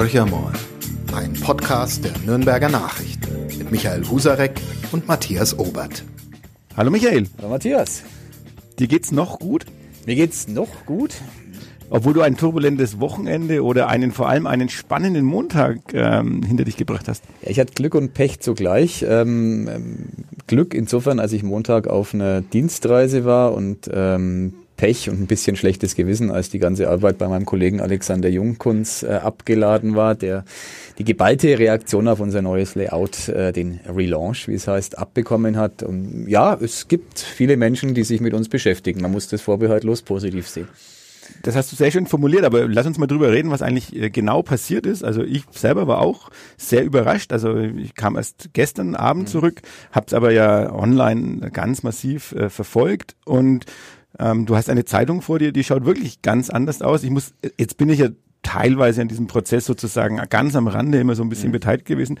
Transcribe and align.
Horcher 0.00 0.24
mal, 0.24 0.54
ein 1.14 1.34
Podcast 1.34 2.02
der 2.02 2.12
Nürnberger 2.24 2.70
Nachrichten 2.70 3.58
mit 3.58 3.70
Michael 3.70 4.02
Husarek 4.08 4.58
und 4.92 5.06
Matthias 5.06 5.58
Obert. 5.58 6.04
Hallo 6.74 6.90
Michael. 6.90 7.26
Hallo 7.36 7.50
Matthias. 7.50 8.02
Dir 8.78 8.86
geht's 8.86 9.12
noch 9.12 9.38
gut? 9.38 9.66
Mir 10.06 10.14
geht's 10.14 10.48
noch 10.48 10.86
gut. 10.86 11.16
Obwohl 11.90 12.14
du 12.14 12.22
ein 12.22 12.38
turbulentes 12.38 12.98
Wochenende 12.98 13.62
oder 13.62 13.88
einen 13.88 14.10
vor 14.10 14.30
allem 14.30 14.46
einen 14.46 14.70
spannenden 14.70 15.26
Montag 15.26 15.92
ähm, 15.92 16.42
hinter 16.44 16.64
dich 16.64 16.78
gebracht 16.78 17.06
hast. 17.06 17.22
Ja, 17.42 17.50
ich 17.50 17.60
hatte 17.60 17.74
Glück 17.74 17.94
und 17.94 18.14
Pech 18.14 18.40
zugleich. 18.40 19.04
Ähm, 19.06 19.68
ähm, 19.68 20.06
Glück 20.46 20.72
insofern, 20.72 21.20
als 21.20 21.32
ich 21.32 21.42
Montag 21.42 21.88
auf 21.88 22.14
einer 22.14 22.40
Dienstreise 22.40 23.26
war 23.26 23.52
und 23.52 23.90
ähm, 23.92 24.54
Pech 24.80 25.10
und 25.10 25.20
ein 25.20 25.26
bisschen 25.26 25.56
schlechtes 25.56 25.94
Gewissen, 25.94 26.30
als 26.30 26.48
die 26.48 26.58
ganze 26.58 26.88
Arbeit 26.88 27.18
bei 27.18 27.28
meinem 27.28 27.44
Kollegen 27.44 27.82
Alexander 27.82 28.30
Jungkunz 28.30 29.02
äh, 29.02 29.08
abgeladen 29.08 29.94
war, 29.94 30.14
der 30.14 30.46
die 30.96 31.04
geballte 31.04 31.58
Reaktion 31.58 32.08
auf 32.08 32.18
unser 32.18 32.40
neues 32.40 32.76
Layout, 32.76 33.28
äh, 33.28 33.52
den 33.52 33.80
Relaunch, 33.86 34.48
wie 34.48 34.54
es 34.54 34.66
heißt, 34.66 34.96
abbekommen 34.96 35.58
hat. 35.58 35.82
Und 35.82 36.26
ja, 36.28 36.54
es 36.54 36.88
gibt 36.88 37.18
viele 37.18 37.58
Menschen, 37.58 37.92
die 37.92 38.04
sich 38.04 38.22
mit 38.22 38.32
uns 38.32 38.48
beschäftigen. 38.48 39.02
Man 39.02 39.12
muss 39.12 39.28
das 39.28 39.42
vorbehaltlos 39.42 40.00
positiv 40.00 40.48
sehen. 40.48 40.68
Das 41.42 41.56
hast 41.56 41.70
du 41.70 41.76
sehr 41.76 41.90
schön 41.90 42.06
formuliert, 42.06 42.44
aber 42.44 42.66
lass 42.66 42.86
uns 42.86 42.96
mal 42.96 43.06
drüber 43.06 43.30
reden, 43.30 43.50
was 43.50 43.60
eigentlich 43.60 43.94
äh, 43.94 44.08
genau 44.08 44.42
passiert 44.42 44.86
ist. 44.86 45.04
Also 45.04 45.22
ich 45.22 45.44
selber 45.50 45.88
war 45.88 45.98
auch 45.98 46.30
sehr 46.56 46.84
überrascht. 46.84 47.34
Also 47.34 47.54
ich 47.58 47.94
kam 47.94 48.16
erst 48.16 48.54
gestern 48.54 48.94
Abend 48.94 49.24
mhm. 49.24 49.30
zurück, 49.30 49.60
habe 49.92 50.06
es 50.06 50.14
aber 50.14 50.32
ja 50.32 50.72
online 50.72 51.50
ganz 51.50 51.82
massiv 51.82 52.32
äh, 52.32 52.48
verfolgt 52.48 53.14
und 53.26 53.66
ähm, 54.18 54.46
du 54.46 54.56
hast 54.56 54.68
eine 54.68 54.84
Zeitung 54.84 55.22
vor 55.22 55.38
dir, 55.38 55.52
die 55.52 55.64
schaut 55.64 55.84
wirklich 55.84 56.22
ganz 56.22 56.50
anders 56.50 56.82
aus. 56.82 57.02
Ich 57.04 57.10
muss, 57.10 57.32
jetzt 57.58 57.76
bin 57.76 57.88
ich 57.88 58.00
ja 58.00 58.08
teilweise 58.50 59.02
an 59.02 59.08
diesem 59.08 59.26
Prozess 59.26 59.64
sozusagen 59.64 60.20
ganz 60.28 60.56
am 60.56 60.66
Rande 60.66 60.98
immer 60.98 61.14
so 61.14 61.22
ein 61.22 61.28
bisschen 61.28 61.48
mhm. 61.48 61.54
beteiligt 61.54 61.86
gewesen. 61.86 62.18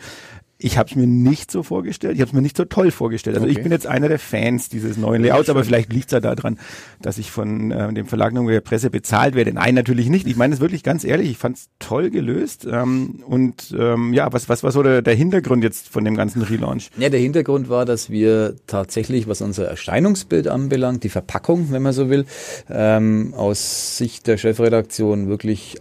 Ich 0.62 0.76
habe 0.76 0.90
es 0.90 0.94
mir 0.94 1.06
nicht 1.06 1.50
so 1.50 1.62
vorgestellt, 1.62 2.16
ich 2.16 2.20
habe 2.20 2.28
es 2.28 2.34
mir 2.34 2.42
nicht 2.42 2.56
so 2.56 2.66
toll 2.66 2.90
vorgestellt. 2.90 3.34
Also 3.34 3.48
okay. 3.48 3.56
ich 3.56 3.62
bin 3.62 3.72
jetzt 3.72 3.86
einer 3.86 4.08
der 4.08 4.18
Fans 4.18 4.68
dieses 4.68 4.98
neuen 4.98 5.22
Layouts, 5.22 5.48
aber 5.48 5.64
vielleicht 5.64 5.90
liegt 5.90 6.06
es 6.08 6.12
ja 6.12 6.20
daran, 6.20 6.58
dass 7.00 7.16
ich 7.16 7.30
von 7.30 7.70
äh, 7.70 7.92
dem 7.94 8.06
Verlag 8.06 8.34
der 8.34 8.60
Presse 8.60 8.90
bezahlt 8.90 9.34
werde. 9.34 9.54
Nein, 9.54 9.74
natürlich 9.74 10.10
nicht. 10.10 10.26
Ich 10.26 10.36
meine 10.36 10.52
es 10.52 10.60
wirklich 10.60 10.82
ganz 10.82 11.02
ehrlich, 11.02 11.30
ich 11.30 11.38
fand 11.38 11.56
es 11.56 11.70
toll 11.78 12.10
gelöst. 12.10 12.68
Ähm, 12.70 13.24
und 13.26 13.74
ähm, 13.76 14.12
ja, 14.12 14.30
was, 14.34 14.50
was 14.50 14.62
war 14.62 14.70
so 14.70 14.82
der, 14.82 15.00
der 15.00 15.14
Hintergrund 15.14 15.64
jetzt 15.64 15.88
von 15.88 16.04
dem 16.04 16.14
ganzen 16.14 16.42
Relaunch? 16.42 16.90
Ja, 16.98 17.08
der 17.08 17.20
Hintergrund 17.20 17.70
war, 17.70 17.86
dass 17.86 18.10
wir 18.10 18.54
tatsächlich, 18.66 19.26
was 19.28 19.40
unser 19.40 19.66
Erscheinungsbild 19.66 20.46
anbelangt, 20.46 21.04
die 21.04 21.08
Verpackung, 21.08 21.72
wenn 21.72 21.80
man 21.80 21.94
so 21.94 22.10
will, 22.10 22.26
ähm, 22.68 23.32
aus 23.34 23.96
Sicht 23.96 24.26
der 24.26 24.36
Chefredaktion 24.36 25.26
wirklich 25.28 25.78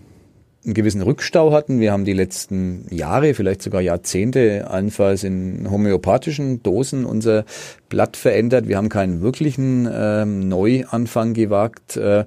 einen 0.65 0.73
gewissen 0.73 1.02
Rückstau 1.02 1.52
hatten. 1.53 1.79
Wir 1.79 1.91
haben 1.91 2.05
die 2.05 2.13
letzten 2.13 2.85
Jahre, 2.89 3.33
vielleicht 3.33 3.61
sogar 3.61 3.81
Jahrzehnte, 3.81 4.67
allenfalls 4.69 5.23
in 5.23 5.69
homöopathischen 5.71 6.61
Dosen 6.63 7.05
unser 7.05 7.45
Blatt 7.88 8.17
verändert. 8.17 8.67
Wir 8.67 8.77
haben 8.77 8.89
keinen 8.89 9.21
wirklichen 9.21 9.89
ähm, 9.91 10.49
Neuanfang 10.49 11.33
gewagt. 11.33 11.95
Äh, 11.95 12.25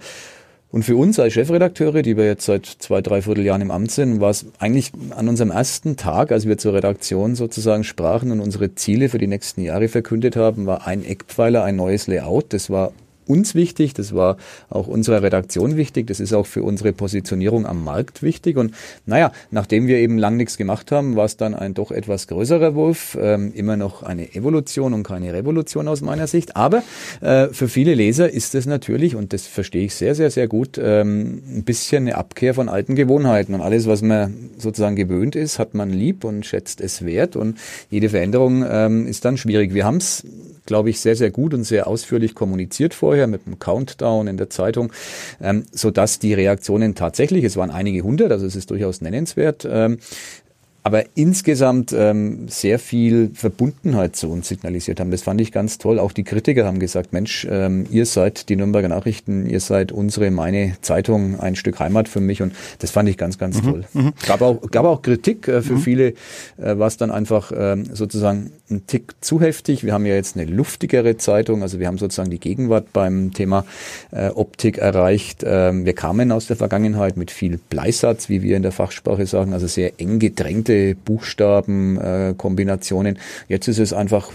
und 0.73 0.85
für 0.85 0.97
uns 0.97 1.19
als 1.19 1.35
Chefredakteure, 1.35 2.01
die 2.01 2.17
wir 2.17 2.25
jetzt 2.25 2.47
seit 2.47 2.65
zwei, 2.65 3.03
drei 3.03 3.21
Vierteljahren 3.21 3.61
im 3.61 3.71
Amt 3.71 3.91
sind, 3.91 4.23
war 4.23 4.31
es 4.31 4.47
eigentlich 4.59 4.93
an 5.11 5.29
unserem 5.29 5.51
ersten 5.51 5.99
Tag, 5.99 6.33
als 6.33 6.49
wir 6.49 6.57
zur 6.57 6.73
Redaktion 6.73 7.35
sozusagen 7.35 7.85
sprachen 7.85 8.33
und 8.33 8.41
unsere 8.41 8.75
Ziele 8.75 9.11
für 9.11 9.19
die 9.19 9.27
nächsten 9.27 9.61
Jahre 9.61 9.89
verkündet 9.89 10.35
haben, 10.35 10.65
war 10.65 10.87
ein 10.87 11.05
Eckpfeiler, 11.05 11.63
ein 11.63 11.77
neues 11.77 12.07
Layout. 12.07 12.55
Das 12.55 12.71
war 12.71 12.93
uns 13.33 13.55
wichtig, 13.55 13.95
das 13.95 14.15
war 14.15 14.37
auch 14.69 14.87
unserer 14.87 15.23
Redaktion 15.23 15.77
wichtig, 15.77 16.07
das 16.07 16.21
ist 16.21 16.33
auch 16.33 16.47
für 16.47 16.63
unsere 16.63 16.93
Positionierung 16.93 17.67
am 17.67 17.83
Markt 17.83 18.23
wichtig. 18.23 18.57
Und 18.57 18.75
naja, 19.07 19.33
nachdem 19.51 19.87
wir 19.87 19.97
eben 19.97 20.19
lang 20.19 20.37
nichts 20.37 20.57
gemacht 20.57 20.93
haben, 20.93 21.17
war 21.17 21.25
es 21.25 21.37
dann 21.37 21.55
ein 21.55 21.75
doch 21.75 21.91
etwas 21.91 22.27
größerer 22.27 22.75
Wurf, 22.75 23.17
ähm, 23.21 23.53
immer 23.55 23.77
noch 23.77 24.03
eine 24.03 24.35
Evolution 24.35 24.93
und 24.93 25.03
keine 25.03 25.33
Revolution 25.33 25.89
aus 25.89 26.03
meiner 26.03 26.27
Sicht. 26.27 26.57
Aber 26.57 26.83
äh, 27.21 27.49
für 27.49 27.69
viele 27.69 27.95
Leser 27.95 28.31
ist 28.31 28.55
es 28.55 28.67
natürlich, 28.67 29.17
und 29.17 29.33
das 29.33 29.47
verstehe 29.47 29.87
ich 29.87 29.95
sehr, 29.95 30.15
sehr, 30.15 30.31
sehr 30.31 30.49
gut, 30.49 30.79
ähm, 30.83 31.43
ein 31.49 31.65
bisschen 31.65 32.07
eine 32.07 32.17
Abkehr 32.17 32.55
von 32.55 32.69
alten 32.69 32.95
Gewohnheiten. 32.95 33.55
Und 33.55 33.63
alles, 33.63 33.87
was 33.87 34.03
man 34.03 34.51
sozusagen 34.59 34.97
gewöhnt 34.97 35.37
ist, 35.37 35.59
hat 35.59 35.75
man 35.75 35.91
lieb 35.91 36.25
und 36.25 36.45
schätzt 36.45 36.81
es 36.81 37.05
wert. 37.05 37.37
Und 37.37 37.59
jede 37.91 38.11
Veränderung 38.11 38.65
ähm, 38.69 39.07
ist 39.07 39.25
dann 39.25 39.37
schwierig. 39.37 39.75
Wir 39.75 39.85
haben 39.85 39.97
es 39.97 40.27
glaube 40.67 40.91
ich, 40.91 41.01
sehr, 41.01 41.17
sehr 41.17 41.31
gut 41.31 41.55
und 41.55 41.65
sehr 41.65 41.87
ausführlich 41.87 42.35
kommuniziert 42.35 42.95
vorher 42.95 43.27
mit 43.27 43.47
einem 43.47 43.59
Countdown 43.59 44.27
in 44.27 44.37
der 44.37 44.51
Zeitung, 44.51 44.93
ähm, 45.41 45.65
so 45.73 45.91
dass 45.91 46.19
die 46.19 46.35
Reaktionen 46.35 46.95
tatsächlich, 46.95 47.45
es 47.45 47.57
waren 47.57 47.71
einige 47.71 48.03
hundert, 48.03 48.33
also 48.33 48.47
es 48.47 48.57
ist 48.57 48.71
durchaus 48.71 49.01
nennenswert, 49.01 49.67
ähm, 49.71 49.99
aber 50.85 51.05
insgesamt 51.15 51.95
ähm, 51.97 52.49
sehr 52.49 52.81
viel 52.81 53.31
Verbundenheit 53.35 54.17
zu 54.17 54.29
uns 54.29 54.49
signalisiert 54.49 54.99
haben. 54.99 55.13
Das 55.13 55.23
fand 55.23 55.41
ich 55.41 55.53
ganz 55.53 55.79
toll. 55.79 56.01
Auch 56.01 56.13
die 56.13 56.25
Kritiker 56.25 56.65
haben 56.65 56.81
gesagt, 56.81 57.13
Mensch, 57.13 57.47
ähm, 57.49 57.87
ihr 57.91 58.05
seid 58.05 58.49
die 58.49 58.57
Nürnberger 58.57 58.89
Nachrichten, 58.89 59.47
ihr 59.47 59.61
seid 59.61 59.93
unsere, 59.93 60.33
meine 60.33 60.77
Zeitung, 60.81 61.39
ein 61.39 61.55
Stück 61.55 61.79
Heimat 61.79 62.09
für 62.09 62.21
mich 62.21 62.43
und 62.43 62.53
das 62.81 62.91
fand 62.91 63.09
ich 63.09 63.17
ganz, 63.17 63.39
ganz 63.39 63.63
mhm, 63.63 63.71
toll. 63.71 63.85
Mhm. 63.93 64.13
Gab 64.27 64.43
auch, 64.43 64.61
gab 64.71 64.85
auch 64.85 65.03
Kritik 65.03 65.47
äh, 65.47 65.63
für 65.63 65.75
mhm. 65.75 65.79
viele, 65.79 66.09
äh, 66.57 66.77
war 66.79 66.89
es 66.89 66.97
dann 66.97 67.13
einfach 67.13 67.53
ähm, 67.57 67.85
sozusagen 67.93 68.51
ein 68.69 68.87
Tick 68.89 69.15
zu 69.21 69.41
heftig. 69.41 69.85
Wir 69.85 69.93
haben 69.93 70.07
ja 70.07 70.15
jetzt 70.15 70.37
eine 70.37 70.51
luftigere 70.51 71.17
Zeitung, 71.17 71.63
also 71.63 71.79
wir 71.79 71.87
haben 71.87 71.99
sozusagen 71.99 72.31
die 72.31 72.41
Gegenwart 72.41 72.93
beim 72.93 73.33
Thema 73.33 73.65
äh, 74.11 74.31
Optik 74.31 74.79
erreicht. 74.79 75.45
Ähm, 75.47 75.85
wir 75.85 75.93
kamen 75.93 76.33
aus 76.33 76.49
der 76.49 76.57
Vergangenheit 76.57 77.17
mit 77.17 77.31
viel 77.31 77.61
Bleisatz, 77.71 78.29
wie 78.29 78.43
wir 78.43 78.57
in 78.57 78.63
der 78.63 78.73
Fachsprache 78.73 79.27
sagen, 79.27 79.53
also 79.53 79.69
sehr 79.69 80.01
eng 80.01 80.19
gedrängte 80.19 80.72
komplizierte 80.73 80.97
Buchstabenkombinationen. 81.05 83.17
Äh, 83.17 83.21
Jetzt 83.49 83.69
ist 83.69 83.79
es 83.79 83.93
einfach 83.93 84.33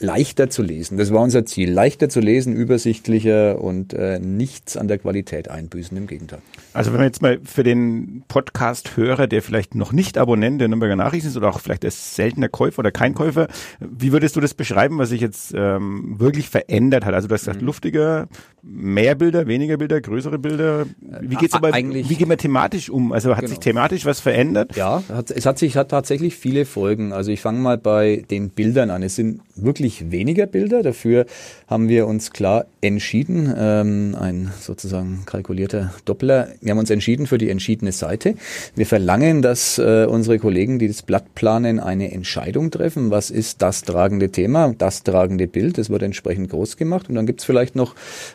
leichter 0.00 0.50
zu 0.50 0.62
lesen. 0.62 0.98
Das 0.98 1.12
war 1.12 1.22
unser 1.22 1.46
Ziel. 1.46 1.70
Leichter 1.70 2.08
zu 2.08 2.18
lesen, 2.18 2.54
übersichtlicher 2.54 3.60
und 3.60 3.94
äh, 3.94 4.18
nichts 4.18 4.76
an 4.76 4.88
der 4.88 4.98
Qualität 4.98 5.48
einbüßen, 5.48 5.96
im 5.96 6.08
Gegenteil. 6.08 6.40
Also 6.72 6.90
wenn 6.90 6.98
man 6.98 7.06
jetzt 7.06 7.22
mal 7.22 7.38
für 7.44 7.62
den 7.62 8.24
Podcast-Hörer, 8.26 9.28
der 9.28 9.42
vielleicht 9.42 9.76
noch 9.76 9.92
nicht 9.92 10.18
Abonnent 10.18 10.60
der 10.60 10.66
Nürnberger 10.66 10.96
Nachrichten 10.96 11.28
ist 11.28 11.36
oder 11.36 11.50
auch 11.50 11.60
vielleicht 11.60 11.84
als 11.84 12.16
seltener 12.16 12.48
Käufer 12.48 12.80
oder 12.80 12.90
kein 12.90 13.14
Käufer, 13.14 13.46
wie 13.78 14.10
würdest 14.10 14.34
du 14.34 14.40
das 14.40 14.54
beschreiben, 14.54 14.98
was 14.98 15.10
sich 15.10 15.20
jetzt 15.20 15.54
ähm, 15.56 16.18
wirklich 16.18 16.48
verändert 16.48 17.04
hat? 17.04 17.14
Also 17.14 17.28
du 17.28 17.34
hast 17.34 17.42
gesagt, 17.42 17.60
mhm. 17.60 17.66
luftiger, 17.66 18.26
mehr 18.62 19.14
Bilder, 19.14 19.46
weniger 19.46 19.76
Bilder, 19.76 20.00
größere 20.00 20.38
Bilder. 20.40 20.86
Wie 21.20 21.36
geht's 21.36 21.54
aber, 21.54 21.72
Eigentlich, 21.72 22.10
wie 22.10 22.16
gehen 22.16 22.28
wir 22.28 22.38
thematisch 22.38 22.90
um? 22.90 23.12
Also 23.12 23.30
hat 23.30 23.40
genau. 23.40 23.50
sich 23.50 23.60
thematisch 23.60 24.04
was 24.04 24.18
verändert? 24.18 24.74
Ja, 24.74 25.02
es 25.32 25.46
hat 25.46 25.60
sich 25.60 25.76
hat 25.76 25.90
tatsächlich 25.92 26.34
viele 26.34 26.64
Folgen. 26.64 27.12
Also 27.12 27.30
ich 27.30 27.40
fange 27.40 27.60
mal 27.60 27.78
bei 27.78 28.24
den 28.30 28.50
Bildern 28.50 28.90
an. 28.90 29.04
Es 29.04 29.14
sind 29.14 29.42
wirklich 29.56 30.10
weniger 30.10 30.46
Bilder. 30.46 30.82
Dafür 30.82 31.26
haben 31.66 31.88
wir 31.88 32.06
uns 32.06 32.32
klar 32.32 32.66
entschieden, 32.80 33.52
ähm, 33.56 34.16
ein 34.18 34.52
sozusagen 34.60 35.22
kalkulierter 35.26 35.92
Doppler. 36.04 36.48
Wir 36.60 36.72
haben 36.72 36.78
uns 36.78 36.90
entschieden 36.90 37.26
für 37.26 37.38
die 37.38 37.50
entschiedene 37.50 37.92
Seite. 37.92 38.34
Wir 38.74 38.86
verlangen, 38.86 39.42
dass 39.42 39.78
äh, 39.78 40.06
unsere 40.08 40.38
Kollegen, 40.38 40.78
die 40.78 40.88
das 40.88 41.02
Blatt 41.02 41.34
planen, 41.34 41.80
eine 41.80 42.12
Entscheidung 42.12 42.70
treffen. 42.70 43.10
Was 43.10 43.30
ist 43.30 43.62
das 43.62 43.82
tragende 43.82 44.30
Thema, 44.30 44.74
das 44.76 45.02
tragende 45.02 45.46
Bild? 45.46 45.78
Das 45.78 45.90
wird 45.90 46.02
entsprechend 46.02 46.50
groß 46.50 46.76
gemacht. 46.76 47.08
Und 47.08 47.14
dann 47.14 47.26
gibt's 47.26 47.44
vielleicht 47.44 47.76
noch 47.76 47.94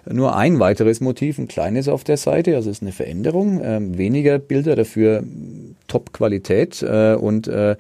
nur 0.10 0.36
ein 0.36 0.60
weiteres 0.60 1.02
Motiv, 1.02 1.38
ein 1.38 1.48
kleines 1.48 1.88
auf 1.88 2.04
der 2.04 2.18
Seite. 2.18 2.56
Also 2.56 2.70
es 2.70 2.78
ist 2.78 2.84
eine 2.84 2.92
Veränderung. 2.92 3.62
Ähm, 3.64 3.98
weniger 3.98 4.40
Bilder, 4.40 4.76
dafür 4.76 5.24
Top-Qualität 5.88 6.82
äh, 6.82 7.16
und 7.16 7.48
äh, 7.48 7.76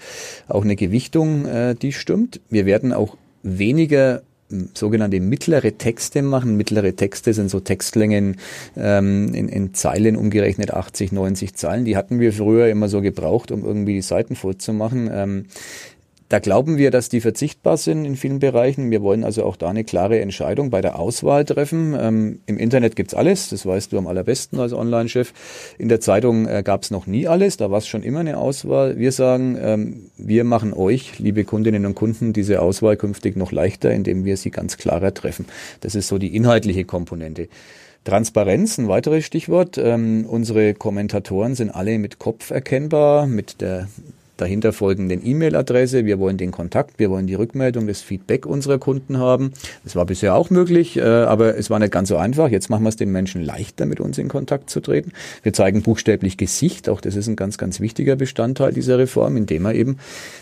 auch 0.47 0.63
eine 0.63 0.75
Gewichtung, 0.75 1.45
äh, 1.45 1.75
die 1.75 1.93
stimmt. 1.93 2.41
Wir 2.49 2.65
werden 2.65 2.91
auch 2.91 3.15
weniger 3.43 4.21
hm, 4.49 4.69
sogenannte 4.73 5.19
mittlere 5.19 5.77
Texte 5.77 6.21
machen. 6.21 6.57
Mittlere 6.57 6.95
Texte 6.95 7.33
sind 7.33 7.49
so 7.49 7.59
Textlängen 7.59 8.37
ähm, 8.75 9.33
in, 9.33 9.49
in 9.49 9.73
Zeilen 9.73 10.15
umgerechnet 10.15 10.73
80, 10.73 11.11
90 11.11 11.55
Zeilen. 11.55 11.85
Die 11.85 11.97
hatten 11.97 12.19
wir 12.19 12.33
früher 12.33 12.67
immer 12.69 12.89
so 12.89 13.01
gebraucht, 13.01 13.51
um 13.51 13.63
irgendwie 13.63 13.93
die 13.93 14.01
Seiten 14.01 14.35
voll 14.35 14.57
zu 14.57 14.73
machen. 14.73 15.09
Ähm, 15.11 15.45
da 16.29 16.37
glauben 16.37 16.77
wir, 16.77 16.91
dass 16.91 17.09
die 17.09 17.21
verzichtbar 17.21 17.77
sind 17.77 18.05
in 18.05 18.15
vielen 18.15 18.37
Bereichen. 18.37 18.91
Wir 18.91 19.01
wollen 19.01 19.23
also 19.23 19.43
auch 19.43 19.55
da 19.55 19.67
eine 19.67 19.83
klare 19.83 20.19
Entscheidung 20.19 20.69
bei 20.69 20.79
der 20.79 20.99
Auswahl 20.99 21.43
treffen. 21.43 21.97
Ähm, 21.99 22.39
Im 22.45 22.59
Internet 22.59 22.95
gibt's 22.95 23.15
alles, 23.15 23.49
das 23.49 23.65
weißt 23.65 23.91
du 23.91 23.97
am 23.97 24.05
allerbesten 24.05 24.59
als 24.59 24.71
Online-Chef. 24.71 25.33
In 25.79 25.89
der 25.89 26.01
Zeitung 26.01 26.47
äh, 26.47 26.61
gab's 26.63 26.91
noch 26.91 27.07
nie 27.07 27.27
alles, 27.27 27.57
da 27.57 27.71
war 27.71 27.79
es 27.79 27.87
schon 27.87 28.03
immer 28.03 28.19
eine 28.19 28.37
Auswahl. 28.37 28.99
Wir 28.99 29.11
sagen, 29.11 29.57
ähm, 29.59 30.11
wir 30.17 30.43
machen 30.43 30.71
euch, 30.71 31.17
liebe 31.17 31.45
Kundinnen 31.45 31.87
und 31.87 31.95
Kunden, 31.95 32.31
diese 32.31 32.61
Auswahl 32.61 32.95
künftig 32.95 33.35
noch 33.35 33.51
leichter, 33.51 33.91
indem 33.91 34.23
wir 34.23 34.37
sie 34.37 34.51
ganz 34.51 34.77
klarer 34.77 35.15
treffen. 35.15 35.45
Das 35.81 35.95
ist 35.95 36.07
so 36.09 36.19
die 36.19 36.35
inhaltliche 36.35 36.85
Komponente. 36.85 37.49
Transparenz, 38.03 38.77
ein 38.77 38.87
weiteres 38.87 39.25
Stichwort. 39.25 39.79
Ähm, 39.79 40.25
unsere 40.27 40.75
Kommentatoren 40.75 41.55
sind 41.55 41.71
alle 41.71 41.97
mit 41.97 42.19
Kopf 42.19 42.51
erkennbar, 42.51 43.25
mit 43.25 43.61
der 43.61 43.87
dahinter 44.41 44.73
folgenden 44.73 45.25
E-Mail-Adresse. 45.25 46.05
Wir 46.05 46.19
wollen 46.19 46.37
den 46.37 46.51
Kontakt, 46.51 46.99
wir 46.99 47.09
wollen 47.09 47.27
die 47.27 47.35
Rückmeldung, 47.35 47.87
das 47.87 48.01
Feedback 48.01 48.45
unserer 48.45 48.77
Kunden 48.77 49.17
haben. 49.17 49.51
Das 49.83 49.95
war 49.95 50.05
bisher 50.05 50.35
auch 50.35 50.49
möglich, 50.49 50.97
äh, 50.97 51.01
aber 51.01 51.57
es 51.57 51.69
war 51.69 51.79
nicht 51.79 51.91
ganz 51.91 52.09
so 52.09 52.17
einfach. 52.17 52.49
Jetzt 52.49 52.69
machen 52.69 52.83
wir 52.83 52.89
es 52.89 52.95
den 52.95 53.11
Menschen 53.11 53.43
leichter, 53.43 53.85
mit 53.85 53.99
uns 53.99 54.17
in 54.17 54.27
Kontakt 54.27 54.69
zu 54.69 54.79
treten. 54.79 55.11
Wir 55.43 55.53
zeigen 55.53 55.81
buchstäblich 55.81 56.37
Gesicht. 56.37 56.89
Auch 56.89 57.01
das 57.01 57.15
ist 57.15 57.27
ein 57.27 57.35
ganz, 57.35 57.57
ganz 57.57 57.79
wichtiger 57.79 58.15
Bestandteil 58.15 58.73
dieser 58.73 58.97
Reform, 58.97 59.37
indem 59.37 59.63
man 59.63 59.75
eben 59.75 59.97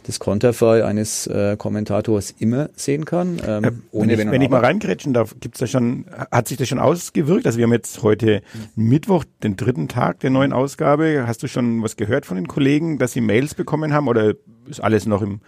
das 0.05 0.19
Konterfei 0.19 0.83
eines 0.83 1.27
äh, 1.27 1.55
Kommentators 1.57 2.33
immer 2.39 2.69
sehen 2.75 3.05
kann. 3.05 3.41
Ähm, 3.45 3.83
ohne 3.91 4.17
wenn 4.17 4.27
ich, 4.27 4.31
wenn 4.31 4.41
ich 4.41 4.49
mal 4.49 4.61
reingrätschen 4.61 5.13
darf, 5.13 5.35
gibt's 5.39 5.59
da 5.59 5.67
schon, 5.67 6.05
hat 6.31 6.47
sich 6.47 6.57
das 6.57 6.67
schon 6.67 6.79
ausgewirkt? 6.79 7.45
Also 7.45 7.57
wir 7.57 7.63
haben 7.63 7.73
jetzt 7.73 8.03
heute 8.03 8.41
Mittwoch, 8.75 9.23
den 9.44 9.55
dritten 9.55 9.88
Tag 9.88 10.19
der 10.19 10.29
neuen 10.29 10.53
Ausgabe. 10.53 11.25
Hast 11.27 11.44
du 11.44 11.47
schon 11.47 11.83
was 11.83 11.95
gehört 11.95 12.25
von 12.25 12.35
den 12.35 12.47
Kollegen, 12.47 12.97
dass 12.97 13.13
sie 13.13 13.21
Mails 13.21 13.55
bekommen 13.55 13.86
haben 13.93 14.07
oder 14.07 14.33
ist 14.69 14.83
alles 14.83 15.05
noch 15.05 15.21
im 15.21 15.39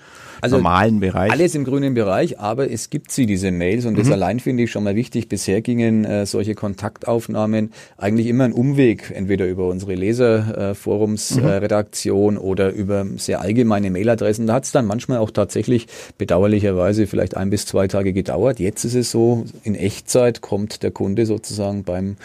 also 0.41 0.57
normalen 0.57 1.00
Bereich? 1.00 1.31
Alles 1.31 1.56
im 1.56 1.63
grünen 1.65 1.94
Bereich, 1.94 2.39
aber 2.39 2.71
es 2.71 2.89
gibt 2.89 3.12
sie, 3.12 3.25
diese 3.25 3.51
Mails 3.51 3.86
und 3.86 3.94
mhm. 3.94 3.97
das 3.97 4.09
allein 4.12 4.39
finde 4.39 4.63
ich 4.63 4.71
schon 4.71 4.86
mal 4.86 4.95
wichtig. 4.95 5.27
Bisher 5.27 5.59
gingen 5.62 6.06
äh, 6.06 6.25
solche 6.25 6.56
Kontaktaufnahmen 6.56 7.74
eigentlich 7.97 8.27
immer 8.27 8.45
einen 8.45 8.53
Umweg, 8.53 9.12
entweder 9.13 9.45
über 9.47 9.68
unsere 9.68 9.95
Leserforumsredaktion 9.95 12.36
äh, 12.36 12.39
mhm. 12.39 12.44
äh, 12.44 12.47
oder 12.47 12.71
über 12.71 13.06
sehr 13.18 13.41
allgemeine 13.41 13.91
Mailadressen. 13.91 14.47
Da 14.47 14.53
hat 14.53 14.63
es 14.65 14.71
dann 14.71 14.86
manchmal 14.86 15.18
auch 15.19 15.31
tatsächlich 15.31 15.88
bedauerlicherweise 16.18 17.07
vielleicht 17.07 17.36
ein 17.36 17.50
bis 17.50 17.65
zwei 17.65 17.88
Tage 17.88 18.13
gedauert. 18.13 18.59
Jetzt 18.59 18.86
ist 18.86 18.95
es 18.95 19.12
so, 19.12 19.44
in 19.63 19.75
Echtzeit 19.75 20.39
kommt 20.41 20.83
der 20.83 20.91
Kunde 20.91 21.25
sozusagen 21.25 21.83
beim 21.83 22.15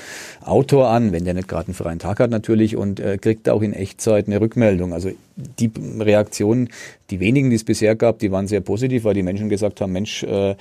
Autor 0.45 0.91
an, 0.91 1.11
wenn 1.13 1.25
der 1.25 1.35
nicht 1.35 1.49
gerade 1.49 1.67
einen 1.69 1.75
freien 1.75 1.99
Tag 1.99 2.21
hat 2.21 2.31
natürlich 2.31 2.77
und 2.77 3.01
äh, 3.01 3.19
kriegt 3.19 3.49
auch 3.49 3.63
in 3.63 3.73
Echtzeit 3.73 4.29
eine 4.29 4.41
Rückmeldung. 4.41 4.93
Also 4.93 5.11
die 5.37 5.69
Reaktionen, 6.05 6.69
die 7.11 7.21
wenigen, 7.21 7.51
die 7.51 7.57
es 7.57 7.65
bisher 7.65 7.97
gab, 7.97 8.19
die 8.19 8.31
waren 8.31 8.47
sehr 8.47 8.61
positiv, 8.61 9.05
weil 9.05 9.15
die 9.15 9.23
Menschen 9.23 9.49
gesagt 9.49 9.81
haben, 9.81 9.93
Mensch, 9.93 10.23
äh, 10.23 10.55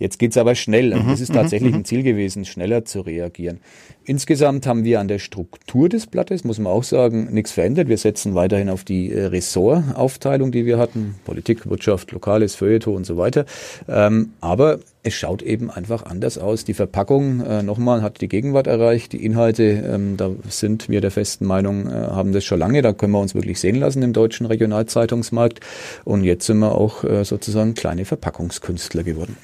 Jetzt 0.00 0.18
geht's 0.18 0.38
aber 0.38 0.54
schnell. 0.54 0.94
Und 0.94 1.04
mhm, 1.04 1.10
das 1.10 1.20
ist 1.20 1.34
tatsächlich 1.34 1.72
mhm, 1.72 1.80
ein 1.80 1.84
Ziel 1.84 2.02
gewesen, 2.02 2.46
schneller 2.46 2.86
zu 2.86 3.02
reagieren. 3.02 3.60
Insgesamt 4.02 4.66
haben 4.66 4.82
wir 4.82 4.98
an 4.98 5.08
der 5.08 5.18
Struktur 5.18 5.90
des 5.90 6.06
Blattes, 6.06 6.42
muss 6.42 6.58
man 6.58 6.72
auch 6.72 6.84
sagen, 6.84 7.28
nichts 7.32 7.52
verändert. 7.52 7.88
Wir 7.88 7.98
setzen 7.98 8.34
weiterhin 8.34 8.70
auf 8.70 8.82
die 8.82 9.12
äh, 9.12 9.26
Ressortaufteilung, 9.26 10.52
die 10.52 10.64
wir 10.64 10.78
hatten. 10.78 11.16
Politik, 11.26 11.68
Wirtschaft, 11.68 12.12
Lokales, 12.12 12.54
Feuilleton 12.54 12.96
und 12.96 13.04
so 13.04 13.18
weiter. 13.18 13.44
Ähm, 13.88 14.32
aber 14.40 14.78
es 15.02 15.12
schaut 15.12 15.42
eben 15.42 15.70
einfach 15.70 16.06
anders 16.06 16.38
aus. 16.38 16.64
Die 16.64 16.72
Verpackung, 16.74 17.42
äh, 17.42 17.62
nochmal, 17.62 18.00
hat 18.00 18.22
die 18.22 18.28
Gegenwart 18.28 18.68
erreicht. 18.68 19.12
Die 19.12 19.22
Inhalte, 19.22 19.64
ähm, 19.64 20.16
da 20.16 20.30
sind 20.48 20.88
wir 20.88 21.02
der 21.02 21.10
festen 21.10 21.44
Meinung, 21.44 21.88
äh, 21.88 21.90
haben 21.90 22.32
das 22.32 22.44
schon 22.44 22.58
lange. 22.58 22.80
Da 22.80 22.94
können 22.94 23.12
wir 23.12 23.20
uns 23.20 23.34
wirklich 23.34 23.60
sehen 23.60 23.76
lassen 23.76 24.02
im 24.02 24.14
deutschen 24.14 24.46
Regionalzeitungsmarkt. 24.46 25.60
Und 26.04 26.24
jetzt 26.24 26.46
sind 26.46 26.58
wir 26.58 26.74
auch 26.74 27.04
äh, 27.04 27.22
sozusagen 27.26 27.74
kleine 27.74 28.06
Verpackungskünstler 28.06 29.02
geworden 29.02 29.36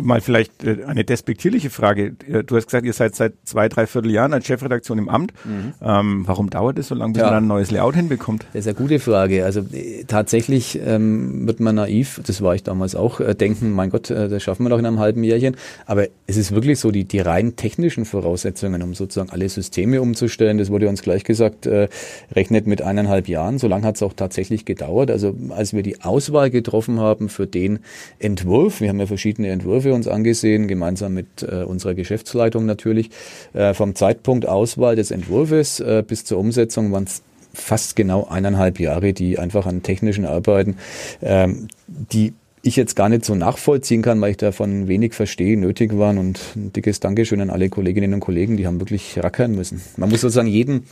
mal 0.00 0.20
vielleicht 0.20 0.64
äh, 0.64 0.84
eine 0.86 1.04
despektierliche 1.04 1.70
Frage. 1.70 2.12
Du 2.12 2.56
hast 2.56 2.66
gesagt, 2.66 2.86
ihr 2.86 2.92
seid 2.92 3.14
seit 3.14 3.34
zwei, 3.44 3.68
drei 3.68 3.86
Vierteljahren 3.86 4.32
als 4.32 4.46
Chefredaktion 4.46 4.98
im 4.98 5.08
Amt. 5.08 5.32
Mhm. 5.44 5.74
Ähm, 5.82 6.22
warum 6.26 6.50
dauert 6.50 6.78
es 6.78 6.88
so 6.88 6.94
lange, 6.94 7.12
bis 7.14 7.22
ja. 7.22 7.30
man 7.30 7.44
ein 7.44 7.46
neues 7.46 7.70
Layout 7.70 7.94
hinbekommt? 7.94 8.46
Das 8.52 8.60
ist 8.60 8.68
eine 8.68 8.76
gute 8.76 8.98
Frage. 8.98 9.44
Also 9.44 9.60
äh, 9.72 10.04
tatsächlich 10.04 10.80
ähm, 10.84 11.46
wird 11.46 11.60
man 11.60 11.74
naiv, 11.74 12.20
das 12.26 12.42
war 12.42 12.54
ich 12.54 12.62
damals 12.62 12.94
auch, 12.94 13.20
äh, 13.20 13.34
denken, 13.34 13.72
mein 13.72 13.90
Gott, 13.90 14.10
äh, 14.10 14.28
das 14.28 14.42
schaffen 14.42 14.64
wir 14.64 14.70
doch 14.70 14.78
in 14.78 14.86
einem 14.86 14.98
halben 14.98 15.24
Jährchen. 15.24 15.56
Aber 15.86 16.06
es 16.26 16.36
ist 16.36 16.52
wirklich 16.52 16.78
so, 16.78 16.90
die, 16.90 17.04
die 17.04 17.20
rein 17.20 17.56
technischen 17.56 18.04
Voraussetzungen, 18.04 18.82
um 18.82 18.94
sozusagen 18.94 19.30
alle 19.30 19.48
Systeme 19.48 20.00
umzustellen, 20.00 20.58
das 20.58 20.70
wurde 20.70 20.88
uns 20.88 21.02
gleich 21.02 21.24
gesagt, 21.24 21.66
äh, 21.66 21.88
rechnet 22.34 22.66
mit 22.66 22.82
eineinhalb 22.82 23.28
Jahren. 23.28 23.58
So 23.58 23.68
lange 23.68 23.86
hat 23.86 23.96
es 23.96 24.02
auch 24.02 24.12
tatsächlich 24.12 24.64
gedauert. 24.64 25.10
Also 25.10 25.34
als 25.50 25.72
wir 25.72 25.82
die 25.82 26.00
Auswahl 26.02 26.50
getroffen 26.50 27.00
haben 27.00 27.28
für 27.28 27.46
den 27.46 27.80
Entwurf, 28.18 28.80
wir 28.80 28.88
haben 28.88 29.00
ja 29.00 29.06
verschiedene 29.06 29.48
Entwürfe, 29.48 29.81
Entwürfe 29.82 29.94
uns 29.94 30.08
angesehen, 30.08 30.68
gemeinsam 30.68 31.14
mit 31.14 31.42
äh, 31.42 31.64
unserer 31.64 31.94
Geschäftsleitung 31.94 32.66
natürlich. 32.66 33.10
Äh, 33.52 33.74
vom 33.74 33.94
Zeitpunkt 33.94 34.46
Auswahl 34.46 34.96
des 34.96 35.10
Entwurfs 35.10 35.80
äh, 35.80 36.04
bis 36.06 36.24
zur 36.24 36.38
Umsetzung 36.38 36.92
waren 36.92 37.04
es 37.04 37.22
fast 37.52 37.96
genau 37.96 38.26
eineinhalb 38.28 38.78
Jahre, 38.80 39.12
die 39.12 39.38
einfach 39.38 39.66
an 39.66 39.82
technischen 39.82 40.24
Arbeiten, 40.24 40.76
ähm, 41.20 41.68
die 41.86 42.32
ich 42.62 42.76
jetzt 42.76 42.94
gar 42.94 43.08
nicht 43.08 43.24
so 43.24 43.34
nachvollziehen 43.34 44.02
kann, 44.02 44.20
weil 44.20 44.30
ich 44.30 44.36
davon 44.36 44.88
wenig 44.88 45.14
verstehe, 45.14 45.58
nötig 45.58 45.98
waren. 45.98 46.18
Und 46.18 46.40
ein 46.56 46.72
dickes 46.72 47.00
Dankeschön 47.00 47.40
an 47.40 47.50
alle 47.50 47.68
Kolleginnen 47.68 48.14
und 48.14 48.20
Kollegen, 48.20 48.56
die 48.56 48.66
haben 48.66 48.80
wirklich 48.80 49.18
rackern 49.18 49.52
müssen. 49.52 49.80
Man 49.96 50.08
muss 50.08 50.20
sozusagen 50.20 50.48
jeden 50.48 50.84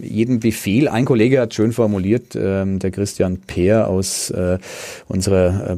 jeden 0.00 0.40
Befehl. 0.40 0.88
Ein 0.88 1.04
Kollege 1.04 1.40
hat 1.40 1.54
schön 1.54 1.72
formuliert, 1.72 2.36
ähm, 2.36 2.78
der 2.78 2.90
Christian 2.90 3.38
Peer 3.38 3.88
aus 3.88 4.30
äh, 4.30 4.58
unserer 5.08 5.72
äh, 5.72 5.76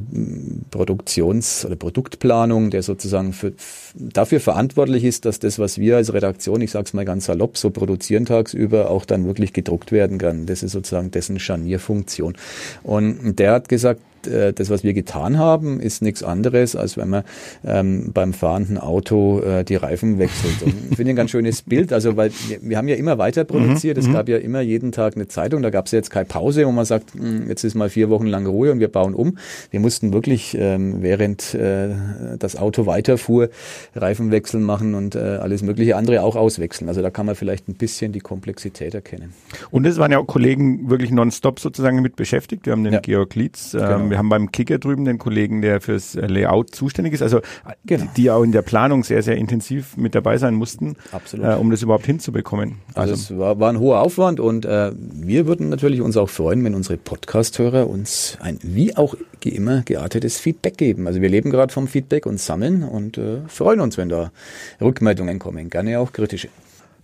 Produktions- 0.70 1.64
oder 1.64 1.76
Produktplanung, 1.76 2.70
der 2.70 2.82
sozusagen 2.82 3.32
für, 3.32 3.52
dafür 3.94 4.40
verantwortlich 4.40 5.04
ist, 5.04 5.24
dass 5.24 5.38
das, 5.38 5.58
was 5.58 5.78
wir 5.78 5.96
als 5.96 6.12
Redaktion, 6.12 6.60
ich 6.60 6.70
sage 6.70 6.86
es 6.86 6.94
mal 6.94 7.04
ganz 7.04 7.26
salopp, 7.26 7.56
so 7.56 7.70
produzieren 7.70 8.26
tagsüber, 8.26 8.90
auch 8.90 9.04
dann 9.04 9.26
wirklich 9.26 9.52
gedruckt 9.52 9.92
werden 9.92 10.18
kann. 10.18 10.46
Das 10.46 10.62
ist 10.62 10.72
sozusagen 10.72 11.10
dessen 11.10 11.38
Scharnierfunktion. 11.38 12.36
Und 12.82 13.38
der 13.38 13.52
hat 13.52 13.68
gesagt, 13.68 14.00
äh, 14.26 14.52
das, 14.52 14.70
was 14.70 14.84
wir 14.84 14.92
getan 14.92 15.38
haben, 15.38 15.80
ist 15.80 16.02
nichts 16.02 16.22
anderes, 16.22 16.76
als 16.76 16.96
wenn 16.96 17.08
man 17.08 17.24
ähm, 17.64 18.10
beim 18.12 18.32
fahrenden 18.32 18.78
Auto 18.78 19.40
äh, 19.40 19.64
die 19.64 19.76
Reifen 19.76 20.18
wechselt. 20.18 20.62
Und 20.62 20.74
ich 20.90 20.96
finde 20.96 21.10
ein 21.10 21.16
ganz 21.16 21.30
schönes 21.30 21.62
Bild, 21.62 21.92
also 21.92 22.16
weil 22.16 22.30
wir, 22.48 22.58
wir 22.62 22.76
haben 22.76 22.88
ja 22.88 22.96
immer 22.96 23.18
weiter 23.18 23.44
produziert, 23.44 23.96
mhm, 23.96 24.02
es 24.02 24.12
gab 24.12 24.28
ja 24.28 24.38
immer 24.38 24.60
jeden 24.60 24.92
Tag 24.92 25.16
eine 25.16 25.28
Zeitung, 25.28 25.62
da 25.62 25.70
gab 25.70 25.86
es 25.86 25.92
jetzt 25.92 26.10
keine 26.10 26.26
Pause, 26.26 26.66
wo 26.66 26.72
man 26.72 26.84
sagt, 26.84 27.14
hm, 27.14 27.48
jetzt 27.48 27.64
ist 27.64 27.74
mal 27.74 27.90
vier 27.90 28.10
Wochen 28.10 28.26
lang 28.26 28.46
Ruhe 28.46 28.72
und 28.72 28.80
wir 28.80 28.88
bauen 28.88 29.14
um. 29.14 29.38
Wir 29.70 29.80
mussten 29.80 30.12
wirklich, 30.12 30.56
ähm, 30.58 31.02
während 31.02 31.54
äh, 31.54 31.90
das 32.38 32.56
Auto 32.56 32.86
weiterfuhr, 32.86 33.50
Reifenwechsel 33.94 34.60
machen 34.60 34.94
und 34.94 35.14
äh, 35.14 35.18
alles 35.18 35.62
mögliche 35.62 35.96
andere 35.96 36.22
auch 36.22 36.36
auswechseln. 36.36 36.88
Also 36.88 37.02
da 37.02 37.10
kann 37.10 37.26
man 37.26 37.34
vielleicht 37.34 37.68
ein 37.68 37.74
bisschen 37.74 38.12
die 38.12 38.20
Komplexität 38.20 38.94
erkennen. 38.94 39.32
Und 39.70 39.86
es 39.86 39.98
waren 39.98 40.12
ja 40.12 40.18
auch 40.18 40.26
Kollegen 40.26 40.90
wirklich 40.90 41.10
nonstop 41.10 41.60
sozusagen 41.60 42.00
mit 42.02 42.16
beschäftigt. 42.16 42.66
Wir 42.66 42.72
haben 42.72 42.84
den 42.84 42.94
ja. 42.94 43.00
Georg 43.00 43.34
Lietz, 43.34 43.74
ähm, 43.74 43.80
genau. 43.80 44.10
wir 44.10 44.17
haben 44.18 44.28
beim 44.28 44.52
Kicker 44.52 44.78
drüben 44.78 45.04
den 45.04 45.18
Kollegen, 45.18 45.62
der 45.62 45.80
fürs 45.80 46.14
Layout 46.14 46.74
zuständig 46.74 47.14
ist, 47.14 47.22
also 47.22 47.40
genau. 47.86 48.04
die, 48.04 48.22
die 48.22 48.30
auch 48.30 48.42
in 48.42 48.52
der 48.52 48.62
Planung 48.62 49.04
sehr, 49.04 49.22
sehr 49.22 49.36
intensiv 49.36 49.96
mit 49.96 50.14
dabei 50.14 50.36
sein 50.38 50.54
mussten, 50.54 50.96
äh, 51.32 51.54
um 51.54 51.70
das 51.70 51.82
überhaupt 51.82 52.06
hinzubekommen. 52.06 52.76
Also, 52.94 53.12
also 53.12 53.34
es 53.34 53.38
war, 53.38 53.58
war 53.58 53.70
ein 53.70 53.78
hoher 53.78 54.00
Aufwand 54.00 54.40
und 54.40 54.66
äh, 54.66 54.92
wir 54.94 55.46
würden 55.46 55.70
natürlich 55.70 56.00
uns 56.00 56.16
auch 56.16 56.28
freuen, 56.28 56.62
wenn 56.64 56.74
unsere 56.74 56.98
Podcast-Hörer 56.98 57.88
uns 57.88 58.36
ein 58.40 58.58
wie 58.62 58.96
auch 58.96 59.14
immer 59.44 59.82
geartetes 59.82 60.38
Feedback 60.38 60.76
geben. 60.76 61.06
Also 61.06 61.22
wir 61.22 61.28
leben 61.28 61.50
gerade 61.50 61.72
vom 61.72 61.88
Feedback 61.88 62.26
und 62.26 62.40
sammeln 62.40 62.82
und 62.82 63.16
äh, 63.18 63.38
freuen 63.46 63.80
uns, 63.80 63.96
wenn 63.96 64.08
da 64.08 64.32
Rückmeldungen 64.80 65.38
kommen, 65.38 65.70
gerne 65.70 66.00
auch 66.00 66.12
kritische. 66.12 66.48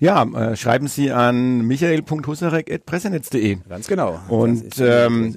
Ja, 0.01 0.25
äh, 0.25 0.57
schreiben 0.57 0.89
Sie 0.89 1.13
an 1.13 1.67
michael.husarek.pressenetz.de. 1.67 3.59
Ganz 3.69 3.87
genau. 3.87 4.21
Und 4.29 4.75
ähm, 4.81 5.37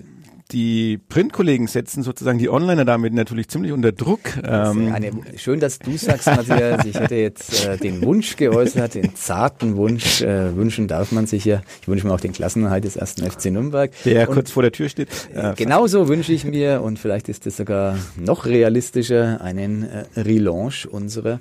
die 0.52 0.98
Printkollegen 0.98 1.68
setzen 1.68 2.04
sozusagen 2.04 2.40
die 2.40 2.50
Onliner 2.50 2.86
damit 2.86 3.14
natürlich 3.14 3.50
ziemlich 3.50 3.72
unter 3.72 3.92
Druck. 3.92 4.22
Ähm 4.44 4.94
eine, 4.94 5.12
schön, 5.36 5.60
dass 5.60 5.80
du 5.80 5.98
sagst, 5.98 6.28
Matthias, 6.28 6.86
ich 6.86 6.96
hätte 6.96 7.16
jetzt 7.16 7.66
äh, 7.66 7.78
den 7.78 8.02
Wunsch 8.02 8.36
geäußert, 8.36 8.96
den 8.96 9.16
zarten 9.16 9.76
Wunsch. 9.76 10.22
Äh, 10.22 10.56
wünschen 10.56 10.88
darf 10.88 11.12
man 11.12 11.28
sich 11.28 11.46
ja. 11.46 11.62
Ich 11.82 11.88
wünsche 11.88 12.08
mir 12.08 12.14
auch 12.14 12.20
den 12.20 12.34
Klassenerhalt 12.34 12.84
des 12.84 12.96
ersten 12.96 13.30
FC 13.30 13.46
Nürnberg. 13.46 13.92
Der 14.06 14.28
und 14.30 14.36
kurz 14.36 14.52
vor 14.52 14.64
der 14.64 14.72
Tür 14.72 14.90
steht. 14.90 15.10
Äh, 15.34 15.54
genauso 15.56 16.08
wünsche 16.08 16.34
ich 16.34 16.46
mir, 16.46 16.82
und 16.82 16.98
vielleicht 17.00 17.30
ist 17.30 17.46
es 17.46 17.58
sogar 17.58 17.98
noch 18.16 18.46
realistischer, 18.46 19.42
einen 19.42 19.84
äh, 19.84 20.06
Relaunch 20.16 20.88
unserer 20.90 21.40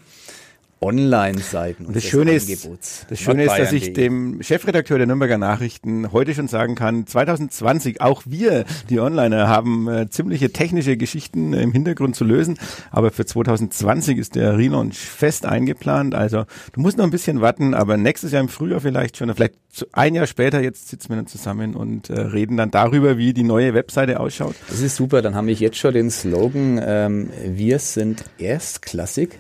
Online-Seiten. 0.81 1.87
Und 1.87 1.97
das 1.97 2.05
Schöne 2.05 2.33
ist, 2.33 2.69
das 3.09 3.19
Schöne 3.19 3.45
ist, 3.45 3.59
dass 3.59 3.73
ich 3.73 3.95
dem 3.95 4.43
Chefredakteur 4.43 4.99
der 4.99 5.07
Nürnberger 5.07 5.39
Nachrichten 5.39 6.13
heute 6.13 6.35
schon 6.35 6.49
sagen 6.49 6.75
kann, 6.75 7.07
2020, 7.07 8.03
auch 8.03 8.23
wir, 8.27 8.65
die 8.91 9.01
Onliner, 9.01 9.49
haben 9.49 9.89
äh, 9.89 10.11
ziemliche 10.11 10.53
technische 10.53 10.97
Geschichten 10.97 11.55
im 11.55 11.73
Hintergrund 11.73 12.15
zu 12.15 12.25
lösen. 12.25 12.59
Aber 12.91 13.11
für 13.11 13.25
2020 13.25 14.19
ist 14.19 14.35
der 14.35 14.59
Relaunch 14.59 14.99
fest 14.99 15.47
eingeplant. 15.47 16.15
Also 16.15 16.45
du 16.73 16.81
musst 16.81 16.99
noch 16.99 17.05
ein 17.05 17.11
bisschen 17.11 17.41
warten, 17.41 17.73
aber 17.73 17.97
nächstes 17.97 18.33
Jahr 18.33 18.43
im 18.43 18.49
Frühjahr 18.49 18.81
vielleicht 18.81 19.17
schon, 19.17 19.35
vielleicht 19.35 19.55
ein 19.93 20.15
Jahr 20.15 20.27
später, 20.27 20.61
jetzt 20.61 20.89
sitzen 20.89 21.11
wir 21.11 21.17
dann 21.17 21.27
zusammen 21.27 21.75
und 21.75 22.11
äh, 22.11 22.21
reden 22.21 22.57
dann 22.57 22.71
darüber, 22.71 23.19
wie 23.19 23.33
die 23.33 23.43
neue 23.43 23.75
Webseite 23.75 24.21
ausschaut. 24.21 24.55
Das 24.69 24.81
ist 24.81 24.97
super, 24.97 25.23
dann 25.23 25.35
haben 25.35 25.47
wir 25.47 25.55
jetzt 25.55 25.77
schon 25.77 25.93
den 25.93 26.11
Slogan, 26.11 26.81
ähm, 26.83 27.31
wir 27.45 27.79
sind 27.79 28.25
erstklassig. 28.39 29.39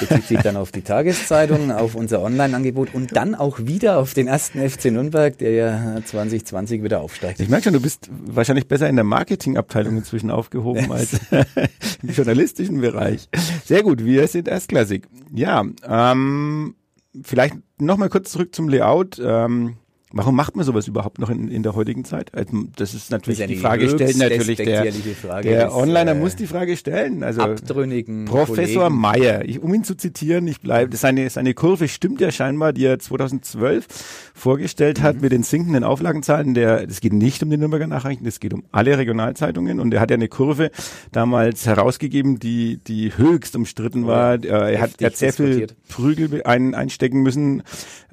Bezieht 0.00 0.26
sich 0.26 0.38
dann 0.40 0.56
auf 0.56 0.69
die 0.72 0.82
Tageszeitung, 0.82 1.70
auf 1.70 1.94
unser 1.94 2.22
Online-Angebot 2.22 2.94
und 2.94 3.16
dann 3.16 3.34
auch 3.34 3.58
wieder 3.60 3.98
auf 3.98 4.14
den 4.14 4.26
ersten 4.26 4.68
FC 4.68 4.86
Nürnberg, 4.86 5.36
der 5.38 5.52
ja 5.52 6.00
2020 6.04 6.82
wieder 6.82 7.00
aufsteigt. 7.00 7.40
Ich 7.40 7.48
merke 7.48 7.64
schon, 7.64 7.72
du 7.72 7.80
bist 7.80 8.08
wahrscheinlich 8.10 8.68
besser 8.68 8.88
in 8.88 8.96
der 8.96 9.04
Marketingabteilung 9.04 9.96
inzwischen 9.96 10.30
aufgehoben 10.30 10.90
als 10.92 11.20
im 12.02 12.10
journalistischen 12.10 12.80
Bereich. 12.80 13.28
Sehr 13.64 13.82
gut, 13.82 14.04
wir 14.04 14.26
sind 14.28 14.48
erstklassig. 14.48 15.06
Ja, 15.32 15.64
ähm, 15.86 16.74
vielleicht 17.22 17.56
nochmal 17.78 18.08
kurz 18.08 18.32
zurück 18.32 18.54
zum 18.54 18.68
Layout. 18.68 19.20
Ähm, 19.24 19.76
Warum 20.12 20.34
macht 20.34 20.56
man 20.56 20.64
sowas 20.64 20.88
überhaupt 20.88 21.18
noch 21.18 21.30
in, 21.30 21.48
in 21.48 21.62
der 21.62 21.74
heutigen 21.74 22.04
Zeit? 22.04 22.34
Also, 22.34 22.64
das 22.76 22.94
ist 22.94 23.10
natürlich 23.10 23.38
Das 23.38 23.48
ist 23.48 23.56
die 23.56 23.60
Frage 23.60 23.84
höchst 23.84 24.18
natürlich 24.18 24.56
der, 24.56 24.92
Frage 25.14 25.48
der 25.48 25.64
des, 25.66 25.74
Onliner 25.74 26.12
äh, 26.12 26.14
muss 26.14 26.36
die 26.36 26.46
Frage 26.46 26.76
stellen. 26.76 27.22
Also 27.22 27.42
abtrünnigen 27.42 28.24
Professor 28.24 28.84
Kollegen. 28.84 29.00
Meyer, 29.00 29.44
ich, 29.44 29.62
um 29.62 29.72
ihn 29.72 29.84
zu 29.84 29.96
zitieren, 29.96 30.46
ich 30.48 30.60
bleibe, 30.60 30.96
seine, 30.96 31.30
seine 31.30 31.54
Kurve 31.54 31.86
stimmt 31.88 32.20
ja 32.20 32.32
scheinbar, 32.32 32.72
die 32.72 32.84
er 32.86 32.98
2012 32.98 33.86
vorgestellt 34.34 34.98
Mhm. 34.98 35.02
hat 35.02 35.20
mit 35.20 35.32
den 35.32 35.42
sinkenden 35.42 35.84
Auflagenzahlen. 35.84 36.54
Der, 36.54 36.88
es 36.88 37.00
geht 37.00 37.12
nicht 37.12 37.42
um 37.42 37.50
die 37.50 37.56
Nürnberger 37.56 37.86
Nachrichten, 37.86 38.26
es 38.26 38.40
geht 38.40 38.52
um 38.52 38.64
alle 38.72 38.98
Regionalzeitungen 38.98 39.80
und 39.80 39.94
er 39.94 40.00
hat 40.00 40.10
ja 40.10 40.16
eine 40.16 40.28
Kurve 40.28 40.70
damals 41.12 41.66
herausgegeben, 41.66 42.38
die, 42.38 42.78
die 42.78 43.16
höchst 43.16 43.54
umstritten 43.56 44.06
war. 44.06 44.42
Er, 44.42 44.70
er 44.70 44.80
hat, 44.80 45.00
er 45.00 45.06
hat 45.06 45.16
sehr 45.16 45.32
viel. 45.32 45.68
Prügel 45.88 46.42
ein, 46.44 46.74
einstecken 46.74 47.22
müssen. 47.22 47.62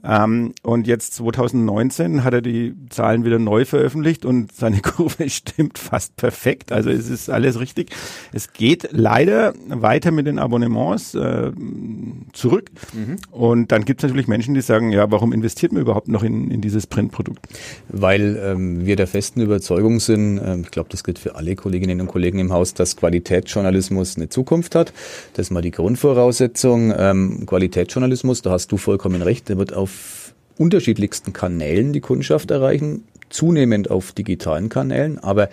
Ähm, 0.03 0.53
und 0.63 0.87
jetzt 0.87 1.13
2019 1.15 2.23
hat 2.23 2.33
er 2.33 2.41
die 2.41 2.75
Zahlen 2.89 3.25
wieder 3.25 3.39
neu 3.39 3.65
veröffentlicht 3.65 4.25
und 4.25 4.51
seine 4.51 4.81
Kurve 4.81 5.29
stimmt 5.29 5.77
fast 5.77 6.15
perfekt. 6.15 6.71
Also 6.71 6.89
es 6.89 7.09
ist 7.09 7.29
alles 7.29 7.59
richtig. 7.59 7.91
Es 8.33 8.53
geht 8.53 8.89
leider 8.91 9.53
weiter 9.67 10.11
mit 10.11 10.27
den 10.27 10.39
Abonnements 10.39 11.15
äh, 11.15 11.51
zurück. 12.33 12.71
Und 13.31 13.71
dann 13.71 13.85
gibt 13.85 14.03
es 14.03 14.09
natürlich 14.09 14.27
Menschen, 14.27 14.53
die 14.53 14.61
sagen, 14.61 14.91
ja, 14.91 15.09
warum 15.11 15.33
investiert 15.33 15.71
man 15.71 15.81
überhaupt 15.81 16.07
noch 16.07 16.23
in, 16.23 16.51
in 16.51 16.61
dieses 16.61 16.87
Printprodukt? 16.87 17.47
Weil 17.89 18.39
ähm, 18.43 18.85
wir 18.85 18.95
der 18.95 19.07
festen 19.07 19.41
Überzeugung 19.41 19.99
sind, 19.99 20.39
ähm, 20.43 20.61
ich 20.61 20.71
glaube, 20.71 20.89
das 20.91 21.03
gilt 21.03 21.19
für 21.19 21.35
alle 21.35 21.55
Kolleginnen 21.55 22.01
und 22.01 22.07
Kollegen 22.07 22.39
im 22.39 22.51
Haus, 22.51 22.73
dass 22.73 22.95
Qualitätsjournalismus 22.95 24.17
eine 24.17 24.29
Zukunft 24.29 24.75
hat. 24.75 24.93
Das 25.33 25.47
ist 25.47 25.51
mal 25.51 25.61
die 25.61 25.71
Grundvoraussetzung. 25.71 26.93
Ähm, 26.97 27.45
Qualitätsjournalismus, 27.45 28.41
da 28.41 28.51
hast 28.51 28.71
du 28.71 28.77
vollkommen 28.77 29.21
recht, 29.21 29.49
der 29.49 29.57
wird 29.57 29.73
auf 29.73 29.86
unterschiedlichsten 30.57 31.33
Kanälen 31.33 31.93
die 31.93 32.01
Kundschaft 32.01 32.51
erreichen, 32.51 33.03
zunehmend 33.29 33.91
auf 33.91 34.11
digitalen 34.11 34.69
Kanälen, 34.69 35.19
aber 35.19 35.49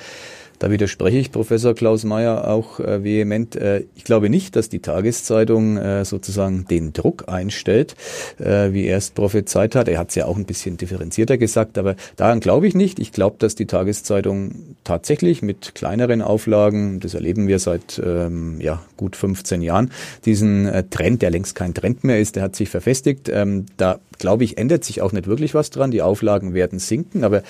da 0.58 0.70
widerspreche 0.70 1.18
ich 1.18 1.32
Professor 1.32 1.74
Klaus 1.74 2.04
Mayer 2.04 2.48
auch 2.48 2.80
äh, 2.80 3.02
vehement. 3.02 3.56
Äh, 3.56 3.84
ich 3.96 4.04
glaube 4.04 4.30
nicht, 4.30 4.56
dass 4.56 4.68
die 4.68 4.78
Tageszeitung 4.78 5.76
äh, 5.76 6.04
sozusagen 6.04 6.66
den 6.66 6.92
Druck 6.92 7.28
einstellt, 7.28 7.96
äh, 8.38 8.72
wie 8.72 8.86
er 8.86 8.98
es 8.98 9.10
prophezeit 9.10 9.74
hat. 9.74 9.88
Er 9.88 9.98
hat 9.98 10.10
es 10.10 10.14
ja 10.14 10.26
auch 10.26 10.36
ein 10.36 10.46
bisschen 10.46 10.76
differenzierter 10.76 11.38
gesagt, 11.38 11.76
aber 11.76 11.96
daran 12.16 12.40
glaube 12.40 12.66
ich 12.66 12.74
nicht. 12.74 12.98
Ich 12.98 13.12
glaube, 13.12 13.36
dass 13.40 13.56
die 13.56 13.66
Tageszeitung 13.66 14.76
tatsächlich 14.84 15.42
mit 15.42 15.74
kleineren 15.74 16.22
Auflagen, 16.22 17.00
das 17.00 17.14
erleben 17.14 17.48
wir 17.48 17.58
seit 17.58 18.00
ähm, 18.04 18.60
ja, 18.60 18.82
gut 18.96 19.16
15 19.16 19.60
Jahren, 19.60 19.90
diesen 20.24 20.66
äh, 20.66 20.84
Trend, 20.88 21.22
der 21.22 21.30
längst 21.30 21.54
kein 21.54 21.74
Trend 21.74 22.04
mehr 22.04 22.20
ist, 22.20 22.36
der 22.36 22.42
hat 22.44 22.56
sich 22.56 22.70
verfestigt. 22.70 23.28
Ähm, 23.28 23.66
da 23.76 23.98
glaube 24.18 24.44
ich, 24.44 24.58
ändert 24.58 24.84
sich 24.84 25.02
auch 25.02 25.12
nicht 25.12 25.26
wirklich 25.26 25.54
was 25.54 25.70
dran. 25.70 25.90
Die 25.90 26.02
Auflagen 26.02 26.54
werden 26.54 26.78
sinken, 26.78 27.24
aber 27.24 27.42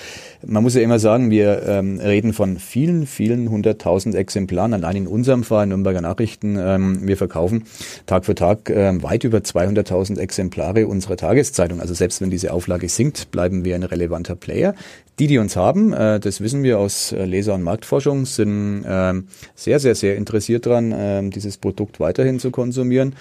man 0.47 0.63
muss 0.63 0.75
ja 0.75 0.83
immer 0.83 0.99
sagen, 0.99 1.31
wir 1.31 1.63
ähm, 1.67 2.01
reden 2.01 2.33
von 2.33 2.59
vielen, 2.59 3.07
vielen 3.07 3.51
hunderttausend 3.51 4.15
Exemplaren. 4.15 4.75
Allein 4.75 4.97
in 4.97 5.07
unserem 5.07 5.45
Fall, 5.45 5.67
Nürnberger 5.67 6.01
Nachrichten, 6.01 6.57
ähm, 6.59 7.07
wir 7.07 7.17
verkaufen 7.17 7.65
Tag 8.07 8.25
für 8.25 8.35
Tag 8.35 8.71
ähm, 8.71 9.03
weit 9.03 9.25
über 9.25 9.39
200.000 9.39 10.19
Exemplare 10.19 10.87
unserer 10.87 11.17
Tageszeitung. 11.17 11.81
Also 11.81 11.95
selbst 11.95 12.21
wenn 12.21 12.31
diese 12.31 12.53
Auflage 12.53 12.89
sinkt, 12.89 13.31
bleiben 13.31 13.65
wir 13.65 13.75
ein 13.75 13.83
relevanter 13.83 14.35
Player. 14.35 14.75
Die, 15.21 15.29
die 15.29 15.39
uns 15.39 15.55
haben, 15.55 15.93
äh, 15.93 16.19
das 16.19 16.41
wissen 16.41 16.65
wir 16.65 16.81
aus 16.81 17.13
äh, 17.13 17.25
Leser- 17.25 17.55
und 17.55 17.63
Marktforschung, 17.63 18.27
sind 18.27 18.85
ähm, 18.85 19.29
sehr, 19.55 19.79
sehr, 19.79 19.95
sehr 19.95 20.17
interessiert 20.17 20.67
dran, 20.67 20.93
ähm, 20.97 21.31
dieses 21.31 21.57
Produkt 21.57 22.01
weiterhin 22.01 22.41
zu 22.41 22.51
konsumieren. 22.51 23.15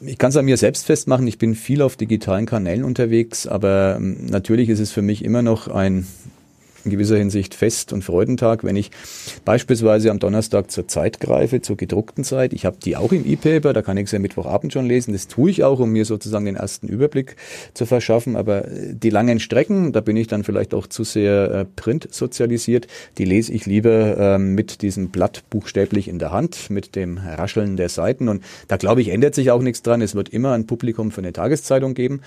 Ich 0.00 0.18
kann 0.18 0.30
es 0.30 0.36
an 0.36 0.44
mir 0.44 0.56
selbst 0.56 0.86
festmachen, 0.86 1.26
ich 1.26 1.38
bin 1.38 1.56
viel 1.56 1.82
auf 1.82 1.96
digitalen 1.96 2.46
Kanälen 2.46 2.84
unterwegs, 2.84 3.48
aber 3.48 3.96
ähm, 3.96 4.26
natürlich 4.26 4.68
ist 4.68 4.78
es 4.78 4.92
für 4.92 5.02
mich 5.02 5.24
immer 5.24 5.42
noch 5.42 5.66
ein 5.66 6.06
in 6.84 6.90
gewisser 6.90 7.16
Hinsicht 7.16 7.54
Fest- 7.54 7.92
und 7.92 8.02
Freudentag, 8.02 8.64
wenn 8.64 8.76
ich 8.76 8.90
beispielsweise 9.44 10.10
am 10.10 10.18
Donnerstag 10.18 10.70
zur 10.70 10.88
Zeit 10.88 11.20
greife, 11.20 11.60
zur 11.60 11.76
gedruckten 11.76 12.24
Zeit. 12.24 12.52
Ich 12.52 12.64
habe 12.64 12.76
die 12.82 12.96
auch 12.96 13.12
im 13.12 13.26
E-Paper, 13.26 13.72
da 13.72 13.82
kann 13.82 13.96
ich 13.96 14.06
es 14.06 14.12
ja 14.12 14.18
Mittwochabend 14.18 14.72
schon 14.72 14.86
lesen. 14.86 15.12
Das 15.12 15.28
tue 15.28 15.50
ich 15.50 15.64
auch, 15.64 15.78
um 15.78 15.90
mir 15.90 16.04
sozusagen 16.04 16.44
den 16.44 16.56
ersten 16.56 16.88
Überblick 16.88 17.36
zu 17.74 17.86
verschaffen. 17.86 18.36
Aber 18.36 18.66
äh, 18.66 18.94
die 18.94 19.10
langen 19.10 19.40
Strecken, 19.40 19.92
da 19.92 20.00
bin 20.00 20.16
ich 20.16 20.26
dann 20.26 20.44
vielleicht 20.44 20.74
auch 20.74 20.86
zu 20.86 21.04
sehr 21.04 21.50
äh, 21.50 21.64
print 21.64 22.08
sozialisiert. 22.10 22.86
Die 23.18 23.24
lese 23.24 23.52
ich 23.52 23.66
lieber 23.66 24.16
ähm, 24.18 24.54
mit 24.54 24.82
diesem 24.82 25.10
Blatt 25.10 25.44
buchstäblich 25.50 26.08
in 26.08 26.18
der 26.18 26.32
Hand, 26.32 26.70
mit 26.70 26.96
dem 26.96 27.18
Rascheln 27.18 27.76
der 27.76 27.88
Seiten. 27.88 28.28
Und 28.28 28.42
da 28.68 28.76
glaube 28.76 29.00
ich, 29.00 29.08
ändert 29.08 29.34
sich 29.34 29.50
auch 29.50 29.62
nichts 29.62 29.82
dran. 29.82 30.02
Es 30.02 30.14
wird 30.14 30.28
immer 30.28 30.52
ein 30.52 30.66
Publikum 30.66 31.10
für 31.10 31.20
eine 31.20 31.32
Tageszeitung 31.32 31.94
geben. 31.94 32.20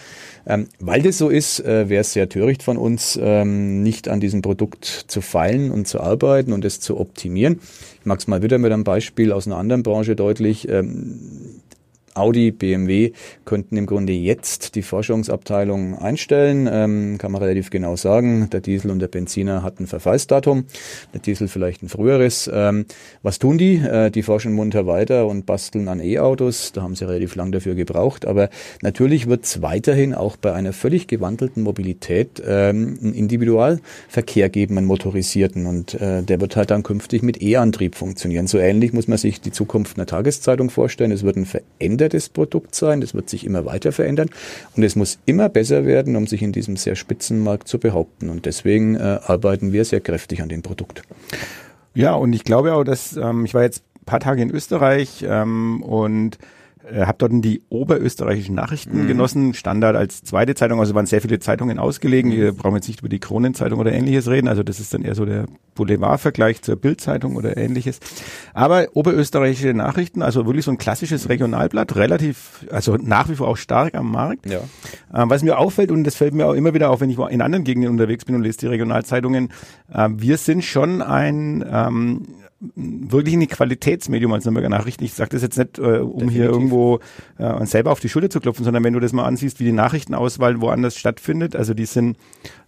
Ähm, 0.48 0.68
weil 0.80 1.02
das 1.02 1.18
so 1.18 1.30
ist, 1.30 1.60
äh, 1.60 1.90
wäre 1.90 2.02
es 2.02 2.14
sehr 2.14 2.30
töricht 2.30 2.64
von 2.64 2.78
uns, 2.78 3.20
ähm, 3.22 3.84
nicht 3.84 4.08
an 4.08 4.20
diesem 4.20 4.42
Produkt 4.46 4.86
zu 4.86 5.22
feilen 5.22 5.72
und 5.72 5.88
zu 5.88 6.00
arbeiten 6.00 6.54
und 6.54 6.64
es 6.66 6.80
zu 6.80 7.00
optimieren. 7.00 7.60
Ich 8.00 8.06
mag 8.06 8.20
es 8.20 8.28
mal 8.28 8.44
wieder 8.44 8.60
mit 8.60 8.72
einem 8.72 8.84
Beispiel 8.84 9.32
aus 9.32 9.48
einer 9.48 9.58
anderen 9.58 9.82
Branche 9.82 10.16
deutlich. 10.16 10.70
Ähm, 10.70 11.20
Audi, 12.16 12.52
BMW 12.52 13.12
könnten 13.44 13.78
im 13.78 13.86
Grunde 13.86 14.14
jetzt 14.14 14.76
die 14.76 14.82
Forschungsabteilung 14.82 15.98
einstellen. 15.98 16.68
Ähm, 16.72 17.18
kann 17.18 17.32
man 17.32 17.42
relativ 17.42 17.70
genau 17.70 17.96
sagen, 17.96 18.50
der 18.52 18.62
Diesel 18.62 18.90
und 18.92 19.00
der 19.00 19.08
Benziner 19.08 19.64
hatten 19.64 19.86
Verfallsdatum, 19.86 20.66
der 21.14 21.22
Diesel 21.22 21.48
vielleicht 21.48 21.84
ein 21.84 21.90
früheres. 21.90 22.50
Ähm, 22.52 22.86
was 23.22 23.40
tun 23.40 23.58
die? 23.58 23.76
Äh, 23.76 24.12
die 24.12 24.24
forschen 24.24 24.54
munter 24.54 24.88
weiter 24.88 25.28
und 25.28 25.46
basteln 25.46 25.88
an 25.88 26.00
E-Autos. 26.00 26.72
Da 26.72 26.82
haben 26.82 26.96
sie 26.96 27.08
relativ 27.08 27.36
lang 27.36 27.52
dafür 27.52 27.76
gebraucht. 27.76 28.26
Aber 28.26 28.50
natürlich 28.82 29.28
wird 29.28 29.44
es 29.44 29.62
weiterhin 29.62 30.14
auch 30.14 30.38
bei 30.38 30.54
einer 30.54 30.74
völlig 30.74 31.08
gewandelten 31.08 31.64
Mobilität 31.64 32.42
ähm, 32.46 32.98
einen 33.02 33.14
Individualverkehr 33.14 34.50
geben, 34.50 34.78
einen 34.78 34.88
motorisierten. 34.88 35.66
Und 35.66 35.96
äh, 35.96 36.24
der 36.24 36.40
wird 36.40 36.56
halt 36.56 36.72
dann 36.72 36.84
künftig 36.84 37.24
mit 37.24 37.42
E-Antrieb 37.42 37.96
funktionieren. 37.96 38.48
So 38.48 38.58
ähnlich 38.58 38.94
muss 38.94 39.08
man 39.08 39.18
sich 39.18 39.42
die 39.42 39.52
Zukunft 39.52 39.98
einer 39.98 40.06
Tageszeitung 40.06 40.70
vorstellen. 40.70 41.12
Es 41.12 41.24
wird 41.24 41.36
ein 41.36 41.48
verändertes 42.06 42.30
Produkt 42.30 42.76
sein. 42.76 43.02
Das 43.02 43.14
wird 43.14 43.30
sich 43.30 43.46
immer 43.46 43.66
weiter 43.66 43.92
verändern. 43.92 44.30
Und 44.76 44.84
es 44.84 44.96
muss 44.96 45.20
immer 45.26 45.50
besser 45.50 45.86
werden, 45.86 46.16
um 46.16 46.28
sich 46.28 46.42
in 46.42 46.52
diesem 46.52 46.78
sehr 46.78 46.96
spitzen 46.96 47.40
Markt 47.40 47.68
zu 47.68 47.80
behaupten. 47.80 48.30
Und 48.30 48.46
deswegen 48.46 48.96
äh, 48.96 49.20
arbeiten 49.26 49.74
wir 49.74 49.86
sehr 49.86 50.02
kräftig 50.02 50.42
an 50.42 50.50
dem 50.50 50.62
Produkt. 50.62 51.02
Ja, 51.94 52.14
und 52.14 52.34
ich 52.34 52.44
glaube 52.44 52.74
auch, 52.74 52.84
dass 52.84 53.16
ähm, 53.18 53.46
ich 53.46 53.54
war 53.54 53.64
jetzt 53.64 53.84
ein 54.02 54.06
paar 54.06 54.20
Tage 54.20 54.42
in 54.42 54.52
Österreich 54.52 55.26
ähm, 55.28 55.82
und 55.82 56.38
äh, 56.92 57.06
habe 57.06 57.18
dort 57.18 57.32
die 57.44 57.62
oberösterreichischen 57.70 58.56
Nachrichten 58.56 59.04
Mhm. 59.04 59.08
genossen, 59.08 59.54
Standard 59.54 59.96
als 59.96 60.24
zweite 60.24 60.56
Zeitung, 60.56 60.80
also 60.80 60.94
waren 60.96 61.06
sehr 61.06 61.22
viele 61.22 61.40
Zeitungen 61.40 61.80
ausgelegen. 61.80 62.32
Wir 62.32 62.54
brauchen 62.54 62.76
jetzt 62.76 62.88
nicht 62.88 63.00
über 63.00 63.10
die 63.10 63.20
Kronenzeitung 63.20 63.80
oder 63.80 63.92
ähnliches 63.92 64.30
reden, 64.30 64.48
also 64.48 64.64
das 64.64 64.80
ist 64.80 64.94
dann 64.94 65.04
eher 65.04 65.16
so 65.16 65.26
der 65.26 65.46
Boulevardvergleich 65.76 66.62
zur 66.62 66.76
Bildzeitung 66.78 67.36
oder 67.36 67.58
ähnliches. 67.58 68.00
Aber 68.54 68.88
oberösterreichische 68.94 69.74
Nachrichten, 69.74 70.22
also 70.22 70.46
wirklich 70.46 70.66
so 70.66 70.72
ein 70.72 70.78
klassisches 70.78 71.28
Regionalblatt, 71.30 71.96
relativ, 71.96 72.66
also 72.72 72.96
nach 72.96 73.30
wie 73.30 73.36
vor 73.36 73.48
auch 73.48 73.58
stark 73.58 73.96
am 73.96 74.12
Markt. 74.12 74.50
Ja. 74.50 74.60
Ähm, 75.14 75.30
was 75.30 75.44
mir 75.44 75.58
auffällt, 75.58 75.92
und 75.92 76.04
das 76.04 76.16
fällt 76.16 76.34
mir 76.34 76.46
auch 76.48 76.54
immer 76.54 76.74
wieder 76.74 76.92
auf, 76.92 77.02
wenn 77.02 77.10
ich 77.10 77.18
in 77.18 77.42
anderen 77.42 77.64
Gegenden 77.64 77.92
unterwegs 77.92 78.26
bin 78.26 78.36
und 78.36 78.44
lese 78.44 78.60
die 78.60 78.68
Regionalzeitungen, 78.68 79.50
ähm, 79.94 80.22
wir 80.22 80.38
sind 80.38 80.64
schon 80.64 81.02
ein 81.02 81.66
ähm, 81.70 82.28
wirklich 82.60 83.36
ein 83.36 83.48
Qualitätsmedium 83.48 84.32
als 84.34 84.46
Nürnberger 84.46 84.70
Nachrichten. 84.70 85.04
Ich 85.04 85.14
sage 85.14 85.32
das 85.32 85.42
jetzt 85.42 85.58
nicht, 85.58 85.78
äh, 85.78 86.00
um 86.00 86.30
hier 86.30 86.46
irgendwo 86.46 87.00
äh, 87.38 87.52
uns 87.52 87.72
selber 87.72 87.92
auf 87.92 88.00
die 88.00 88.10
Schulter 88.10 88.30
zu 88.30 88.40
klopfen, 88.40 88.64
sondern 88.64 88.84
wenn 88.84 88.94
du 88.94 89.00
das 89.00 89.14
mal 89.14 89.26
ansiehst, 89.26 89.60
wie 89.60 89.66
die 89.66 89.72
Nachrichtenauswahl 89.72 90.62
woanders 90.62 90.96
stattfindet, 90.96 91.56
also 91.56 91.74
die 91.74 91.86
sind 91.86 92.18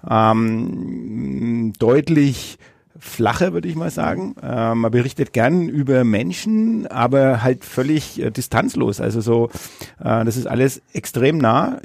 ähm, 0.10 1.74
deutlich 1.80 2.58
flacher, 3.00 3.54
würde 3.54 3.68
ich 3.68 3.76
mal 3.76 3.92
sagen. 3.92 4.36
Äh, 4.42 4.76
man 4.76 4.92
berichtet 4.92 5.34
gern 5.34 5.70
über 5.70 6.04
Menschen, 6.04 6.88
aber 6.88 7.44
halt 7.44 7.64
völlig 7.64 8.22
äh, 8.22 8.32
distanzlos. 8.32 9.00
Also 9.00 9.22
so, 9.22 9.50
äh, 10.00 10.26
das 10.26 10.38
ist 10.38 10.48
alles 10.48 10.82
extrem 10.94 11.38
nah. 11.38 11.80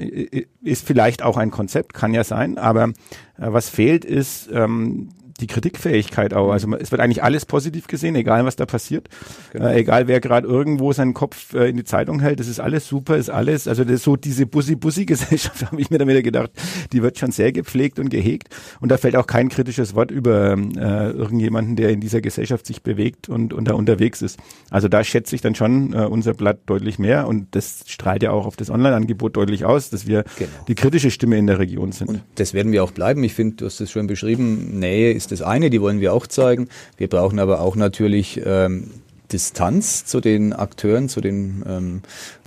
Ist 0.61 0.85
vielleicht 0.85 1.23
auch 1.23 1.37
ein 1.37 1.51
Konzept, 1.51 1.93
kann 1.93 2.13
ja 2.13 2.23
sein, 2.23 2.57
aber 2.57 2.85
äh, 2.85 2.91
was 3.37 3.69
fehlt, 3.69 4.05
ist 4.05 4.49
ähm, 4.51 5.09
die 5.39 5.47
Kritikfähigkeit 5.47 6.33
auch. 6.33 6.51
Also 6.51 6.73
es 6.75 6.91
wird 6.91 7.01
eigentlich 7.01 7.23
alles 7.23 7.45
positiv 7.45 7.87
gesehen, 7.87 8.15
egal 8.15 8.45
was 8.45 8.55
da 8.55 8.65
passiert, 8.65 9.09
äh, 9.53 9.79
egal 9.79 10.07
wer 10.07 10.19
gerade 10.19 10.47
irgendwo 10.47 10.93
seinen 10.93 11.13
Kopf 11.13 11.53
äh, 11.53 11.69
in 11.69 11.77
die 11.77 11.83
Zeitung 11.83 12.19
hält. 12.19 12.39
Das 12.39 12.47
ist 12.47 12.59
alles 12.59 12.87
super, 12.87 13.17
ist 13.17 13.29
alles. 13.29 13.67
Also 13.67 13.83
das 13.83 13.93
ist 13.93 14.03
so 14.03 14.15
diese 14.15 14.45
Bussi-Bussi-Gesellschaft, 14.45 15.65
habe 15.71 15.81
ich 15.81 15.89
mir 15.89 15.97
damit 15.97 16.23
gedacht, 16.23 16.51
die 16.91 17.01
wird 17.01 17.17
schon 17.17 17.31
sehr 17.31 17.51
gepflegt 17.51 17.99
und 17.99 18.09
gehegt. 18.09 18.49
Und 18.79 18.89
da 18.89 18.97
fällt 18.97 19.15
auch 19.15 19.27
kein 19.27 19.49
kritisches 19.49 19.95
Wort 19.95 20.11
über 20.11 20.53
äh, 20.53 21.11
irgendjemanden, 21.11 21.75
der 21.75 21.89
in 21.89 21.99
dieser 21.99 22.21
Gesellschaft 22.21 22.65
sich 22.65 22.83
bewegt 22.83 23.29
und, 23.29 23.53
und 23.53 23.67
da 23.67 23.73
unterwegs 23.73 24.21
ist. 24.21 24.39
Also 24.69 24.87
da 24.87 25.03
schätze 25.03 25.35
ich 25.35 25.41
dann 25.41 25.55
schon 25.55 25.93
äh, 25.93 26.05
unser 26.05 26.33
Blatt 26.33 26.59
deutlich 26.65 26.99
mehr 26.99 27.27
und 27.27 27.55
das 27.55 27.83
strahlt 27.87 28.23
ja 28.23 28.31
auch 28.31 28.45
auf 28.45 28.55
das 28.55 28.69
Online-Angebot 28.69 29.35
deutlich 29.35 29.65
aus, 29.65 29.89
dass 29.89 30.07
wir 30.07 30.23
Genau. 30.37 30.49
die 30.67 30.75
kritische 30.75 31.11
Stimme 31.11 31.37
in 31.37 31.47
der 31.47 31.59
Region 31.59 31.91
sind. 31.91 32.09
Und 32.09 32.21
das 32.35 32.53
werden 32.53 32.71
wir 32.71 32.83
auch 32.83 32.91
bleiben. 32.91 33.23
Ich 33.23 33.33
finde, 33.33 33.57
du 33.57 33.65
hast 33.65 33.79
es 33.79 33.91
schon 33.91 34.07
beschrieben, 34.07 34.79
Nähe 34.79 35.11
ist 35.11 35.22
das 35.27 35.41
eine, 35.41 35.69
die 35.69 35.81
wollen 35.81 36.01
wir 36.01 36.13
auch 36.13 36.27
zeigen. 36.27 36.69
Wir 36.97 37.07
brauchen 37.07 37.39
aber 37.39 37.61
auch 37.61 37.75
natürlich 37.75 38.41
ähm, 38.45 38.91
Distanz 39.31 40.05
zu 40.05 40.21
den 40.21 40.53
Akteuren, 40.53 41.09
zu 41.09 41.21
den 41.21 41.63
ähm, 41.67 42.01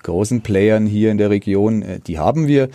großen 0.07 0.41
Playern 0.41 0.87
hier 0.87 1.11
in 1.11 1.19
der 1.19 1.31
Region, 1.31 1.83
äh, 1.83 1.99
die 2.07 2.19
haben 2.19 2.47
wir. 2.47 2.69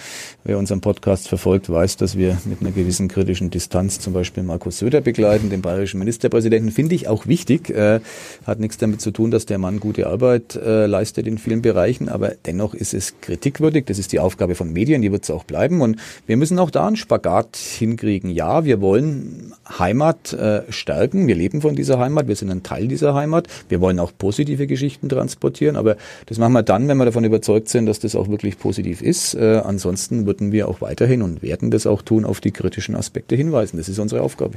Wer 0.44 0.58
unseren 0.58 0.82
Podcast 0.82 1.28
verfolgt, 1.28 1.70
weiß, 1.70 1.98
dass 1.98 2.18
wir 2.18 2.38
mit 2.46 2.62
einer 2.62 2.72
gewissen 2.72 3.08
kritischen 3.08 3.50
Distanz 3.50 4.00
zum 4.00 4.14
Beispiel 4.14 4.44
Markus 4.44 4.80
Söder 4.80 5.02
begleiten, 5.02 5.50
den 5.50 5.62
bayerischen 5.62 6.00
Ministerpräsidenten. 6.00 6.72
Finde 6.72 6.94
ich 6.96 7.08
auch 7.08 7.28
wichtig. 7.28 7.70
Äh, 7.70 8.02
hat 8.46 8.60
nichts 8.60 8.78
damit 8.78 9.02
zu 9.02 9.12
tun, 9.12 9.32
dass 9.32 9.46
der 9.46 9.58
Mann 9.60 9.80
gute 9.80 10.08
Arbeit 10.08 10.56
äh, 10.56 10.86
leistet 10.88 11.26
in 11.26 11.38
vielen 11.38 11.62
Bereichen, 11.62 12.10
aber 12.10 12.34
dennoch 12.46 12.74
ist 12.74 12.94
es 12.94 13.14
kritikwürdig. 13.22 13.86
Das 13.86 13.98
ist 13.98 14.12
die 14.12 14.20
Aufgabe 14.20 14.56
von 14.56 14.74
Medien, 14.74 15.02
die 15.02 15.12
wird 15.12 15.24
es 15.24 15.32
auch 15.32 15.46
bleiben. 15.46 15.82
Und 15.82 15.98
wir 16.28 16.36
müssen 16.38 16.60
auch 16.60 16.70
da 16.70 16.86
einen 16.86 16.98
Spagat 16.98 17.56
hinkriegen. 17.56 18.30
Ja, 18.30 18.66
wir 18.66 18.82
wollen 18.82 19.54
Heimat 19.80 20.36
stärken. 20.70 21.28
Wir 21.28 21.36
leben 21.36 21.62
von 21.62 21.76
dieser 21.76 22.00
Heimat. 22.00 22.28
Wir 22.28 22.36
sind 22.36 22.50
ein 22.50 22.64
Teil 22.64 22.88
dieser 22.88 23.14
Heimat. 23.14 23.48
Wir 23.70 23.80
wollen 23.80 24.00
auch 24.00 24.12
positive 24.18 24.68
Geschichten 24.68 25.08
transportieren. 25.08 25.76
Aber 25.76 25.96
das 26.26 26.38
machen 26.38 26.54
wir 26.54 26.64
dann, 26.64 26.88
wenn 26.88 26.98
wir 26.98 27.06
davon 27.06 27.21
überzeugt 27.24 27.70
sind, 27.70 27.86
dass 27.86 28.00
das 28.00 28.16
auch 28.16 28.30
wirklich 28.30 28.58
positiv 28.58 29.02
ist. 29.02 29.34
Äh, 29.36 29.62
ansonsten 29.64 30.26
würden 30.26 30.52
wir 30.52 30.68
auch 30.68 30.82
weiterhin 30.82 31.22
und 31.22 31.42
werden 31.42 31.72
das 31.72 31.88
auch 31.88 32.02
tun, 32.02 32.26
auf 32.26 32.42
die 32.42 32.52
kritischen 32.52 32.96
Aspekte 32.96 33.36
hinweisen. 33.36 33.78
Das 33.78 33.90
ist 33.90 34.00
unsere 34.00 34.22
Aufgabe. 34.22 34.54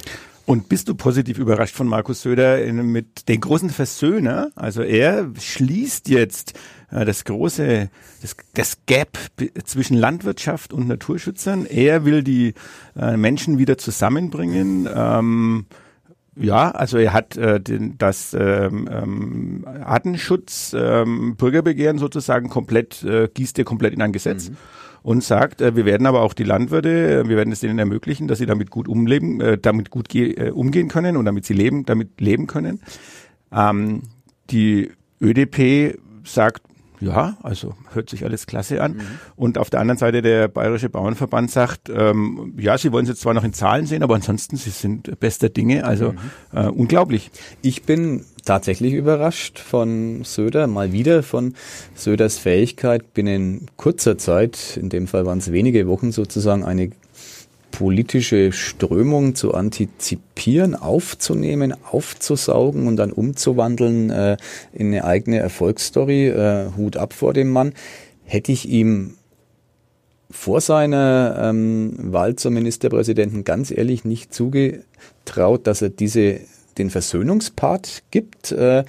Und 0.47 0.69
bist 0.69 0.89
du 0.89 0.95
positiv 0.95 1.39
überrascht 1.39 1.75
von 1.75 1.87
Markus 1.87 2.23
Söder 2.23 2.59
mit 2.73 3.29
den 3.29 3.41
großen 3.41 3.71
Versöhner? 3.71 4.51
Also 4.55 4.83
er 4.83 5.31
schließt 5.39 6.09
jetzt 6.09 6.55
äh, 6.91 7.05
das 7.05 7.25
große, 7.25 7.89
das, 8.23 8.37
das 8.55 8.79
Gap 8.87 9.19
zwischen 9.65 9.97
Landwirtschaft 9.97 10.73
und 10.73 10.87
Naturschützern. 10.89 11.67
Er 11.67 12.05
will 12.05 12.23
die 12.23 12.55
äh, 12.97 13.17
Menschen 13.17 13.59
wieder 13.59 13.79
zusammenbringen. 13.79 14.89
Ähm, 14.95 15.67
ja, 16.37 16.71
also 16.71 16.99
er 16.99 17.13
hat 17.13 17.37
äh, 17.37 17.61
den, 17.61 17.97
das 17.99 18.35
ähm, 18.39 18.89
ähm, 18.91 19.65
Artenschutz 19.85 20.75
ähm, 20.77 21.37
Bürgerbegehren 21.37 21.99
sozusagen 21.99 22.49
komplett, 22.49 23.03
äh, 23.05 23.29
gießt 23.33 23.59
er 23.59 23.65
komplett 23.65 23.95
in 23.95 24.03
ein 24.03 24.13
Gesetz. 24.13 24.51
Mhm 24.51 24.57
und 25.05 25.23
sagt, 25.23 25.61
äh, 25.61 25.77
wir 25.77 25.85
werden 25.85 26.07
aber 26.07 26.23
auch 26.23 26.33
die 26.33 26.45
Landwirte, 26.45 27.21
äh, 27.21 27.29
wir 27.29 27.37
werden 27.37 27.53
es 27.53 27.61
denen 27.61 27.79
ermöglichen, 27.79 28.27
dass 28.27 28.39
sie 28.39 28.47
damit 28.47 28.71
gut 28.71 28.89
umleben, 28.89 29.39
äh, 29.41 29.59
damit 29.59 29.91
gut 29.91 30.13
äh, 30.15 30.51
umgehen 30.51 30.89
können 30.89 31.19
und 31.19 31.27
damit 31.27 31.45
sie 31.45 31.53
leben, 31.53 31.85
damit 31.85 32.21
leben 32.23 32.47
können. 32.47 32.81
Ähm, 33.53 34.03
die 34.51 34.91
ÖDP 35.21 35.99
sagt, 36.25 36.63
ja, 37.05 37.37
also 37.43 37.75
hört 37.93 38.11
sich 38.11 38.25
alles 38.25 38.47
klasse 38.47 38.83
an. 38.83 38.95
Mhm. 38.95 39.01
Und 39.37 39.59
auf 39.59 39.71
der 39.71 39.81
anderen 39.81 39.99
Seite 39.99 40.23
der 40.23 40.49
Bayerische 40.49 40.89
Bauernverband 40.89 41.51
sagt, 41.51 41.89
ähm, 41.89 42.55
ja, 42.59 42.79
sie 42.79 42.93
wollen 42.93 43.05
es 43.05 43.11
jetzt 43.11 43.21
zwar 43.21 43.35
noch 43.35 43.45
in 43.45 43.53
Zahlen 43.53 43.87
sehen, 43.87 44.03
aber 44.03 44.15
ansonsten, 44.15 44.57
sie 44.57 44.71
sind 44.71 45.19
bester 45.21 45.49
Dinge. 45.49 45.85
Also 45.85 46.13
mhm. 46.13 46.19
äh, 46.53 46.67
unglaublich. 46.67 47.31
Ich 47.63 47.83
bin 47.85 48.25
tatsächlich 48.45 48.95
überrascht 48.95 49.59
von 49.59 50.25
Söder, 50.25 50.67
mal 50.67 50.93
wieder 50.93 51.23
von 51.23 51.55
Söders 51.95 52.39
Fähigkeit, 52.39 53.15
binnen 53.15 53.67
kurzer 53.77 54.19
Zeit, 54.19 54.79
in 54.81 54.89
dem 54.89 55.07
Fall 55.07 55.27
waren 55.27 55.39
es 55.39 55.53
wenige 55.53 55.87
Wochen 55.87 56.13
sozusagen, 56.13 56.65
eine 56.65 56.91
politische 57.75 58.53
Strömung 58.53 59.35
zu 59.35 59.53
antizipieren, 59.53 60.77
aufzunehmen, 60.77 61.75
aufzusaugen 61.91 62.87
und 62.87 62.95
dann 62.95 63.11
umzuwandeln 63.11 64.11
äh, 64.11 64.37
in 64.73 64.87
eine 64.89 65.05
eigene 65.05 65.39
Erfolgsstory. 65.39 66.29
Äh, 66.29 66.67
Hut 66.77 66.97
ab 66.97 67.13
vor 67.13 67.33
dem 67.33 67.51
Mann. 67.51 67.73
Hätte 68.23 68.53
ich 68.53 68.69
ihm 68.69 69.17
vor 70.31 70.61
seiner 70.61 71.51
ähm, 71.51 71.97
Wahl 71.99 72.37
zum 72.37 72.55
Ministerpräsidenten 72.55 73.43
ganz 73.43 73.73
ehrlich 73.73 74.05
nicht 74.05 74.33
zugetraut, 74.33 75.67
dass 75.67 75.83
er 75.83 75.91
diese 75.91 76.39
den 76.79 76.91
Versöhnungspart 76.91 78.05
gibt. 78.13 78.53
Äh, 78.53 78.85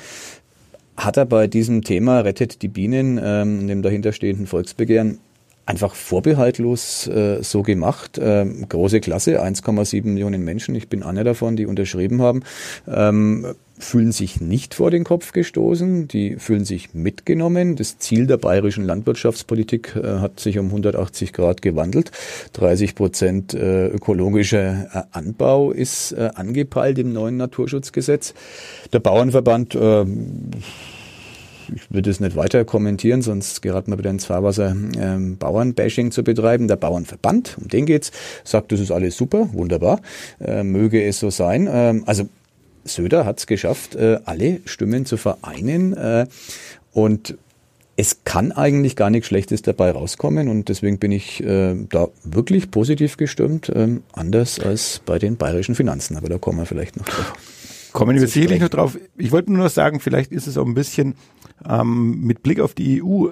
hat 0.96 1.18
er 1.18 1.26
bei 1.26 1.48
diesem 1.48 1.82
Thema 1.84 2.20
Rettet 2.20 2.62
die 2.62 2.68
Bienen, 2.68 3.20
ähm, 3.22 3.68
dem 3.68 3.82
dahinterstehenden 3.82 4.46
Volksbegehren, 4.46 5.18
einfach 5.66 5.96
vorbehaltlos 5.96 7.08
äh, 7.08 7.42
so 7.42 7.64
gemacht. 7.64 8.20
Ähm, 8.22 8.68
große 8.70 9.00
Klasse, 9.00 9.44
1,7 9.44 10.06
Millionen 10.06 10.44
Menschen, 10.44 10.76
ich 10.76 10.90
bin 10.90 11.04
einer 11.04 11.24
davon, 11.24 11.56
die 11.56 11.66
unterschrieben 11.66 12.22
haben, 12.22 12.44
ähm, 12.88 13.56
fühlen 13.78 14.12
sich 14.12 14.40
nicht 14.40 14.74
vor 14.74 14.90
den 14.90 15.04
Kopf 15.04 15.34
gestoßen, 15.34 16.08
die 16.08 16.38
fühlen 16.38 16.64
sich 16.64 16.94
mitgenommen. 16.94 17.76
Das 17.76 17.98
Ziel 17.98 18.26
der 18.26 18.38
bayerischen 18.38 18.86
Landwirtschaftspolitik 18.86 19.96
äh, 19.96 20.20
hat 20.20 20.40
sich 20.40 20.60
um 20.60 20.68
180 20.68 21.34
Grad 21.34 21.62
gewandelt. 21.62 22.12
30 22.54 22.96
Prozent 22.96 23.54
äh, 23.54 23.88
ökologischer 23.88 24.88
äh, 24.94 25.04
Anbau 25.12 25.72
ist 25.72 26.14
äh, 26.14 26.30
angepeilt 26.36 27.00
im 27.00 27.12
neuen 27.12 27.38
Naturschutzgesetz. 27.38 28.34
Der 28.94 29.00
Bauernverband 29.00 29.76
äh, 29.76 30.06
ich 31.74 31.92
würde 31.92 32.10
es 32.10 32.20
nicht 32.20 32.36
weiter 32.36 32.66
kommentieren, 32.66 33.22
sonst 33.22 33.62
geraten 33.62 33.92
wir 33.92 33.98
wieder 33.98 34.10
ins 34.10 34.26
Fahrwasser, 34.26 34.76
ähm, 35.00 35.38
Bauernbashing 35.38 36.12
zu 36.12 36.24
betreiben. 36.24 36.68
Der 36.68 36.76
Bauernverband, 36.76 37.58
um 37.60 37.68
den 37.68 37.86
geht's, 37.86 38.12
sagt, 38.44 38.72
das 38.72 38.80
ist 38.80 38.92
alles 38.92 39.18
super, 39.18 39.50
wunderbar, 39.54 40.02
äh, 40.40 40.64
möge 40.64 41.04
es 41.04 41.20
so 41.20 41.30
sein. 41.30 41.68
Ähm, 41.72 42.04
also 42.06 42.28
Söder 42.84 43.26
hat 43.26 43.40
es 43.40 43.48
geschafft, 43.48 43.96
äh, 43.96 44.20
alle 44.26 44.60
Stimmen 44.66 45.06
zu 45.06 45.18
vereinen 45.18 45.94
äh, 45.94 46.28
und 46.94 47.36
es 47.98 48.24
kann 48.26 48.52
eigentlich 48.52 48.96
gar 48.96 49.10
nichts 49.10 49.28
Schlechtes 49.28 49.62
dabei 49.62 49.92
rauskommen 49.92 50.50
und 50.50 50.68
deswegen 50.70 51.00
bin 51.00 51.12
ich 51.12 51.42
äh, 51.44 51.76
da 51.90 52.10
wirklich 52.24 52.70
positiv 52.70 53.18
gestimmt, 53.18 53.72
ähm, 53.74 54.04
anders 54.12 54.60
als 54.60 55.02
bei 55.06 55.18
den 55.18 55.38
bayerischen 55.38 55.76
Finanzen, 55.76 56.18
aber 56.18 56.28
da 56.28 56.38
kommen 56.38 56.60
wir 56.60 56.66
vielleicht 56.66 56.98
noch 56.98 57.06
drauf. 57.06 57.34
Kommen 57.96 58.20
wir 58.20 58.28
sicherlich 58.28 58.60
noch 58.60 58.68
drauf. 58.68 58.98
Ich 59.18 59.32
wollte 59.32 59.54
nur 59.54 59.64
noch 59.64 59.70
sagen, 59.70 60.02
vielleicht 60.02 60.34
ist 60.34 60.48
es 60.48 60.58
auch 60.58 60.66
ein 60.66 60.74
bisschen 60.74 61.16
ähm, 61.66 62.20
mit 62.20 62.44
Blick 62.44 62.60
auf 62.60 62.74
die 62.74 63.02
EU 63.02 63.30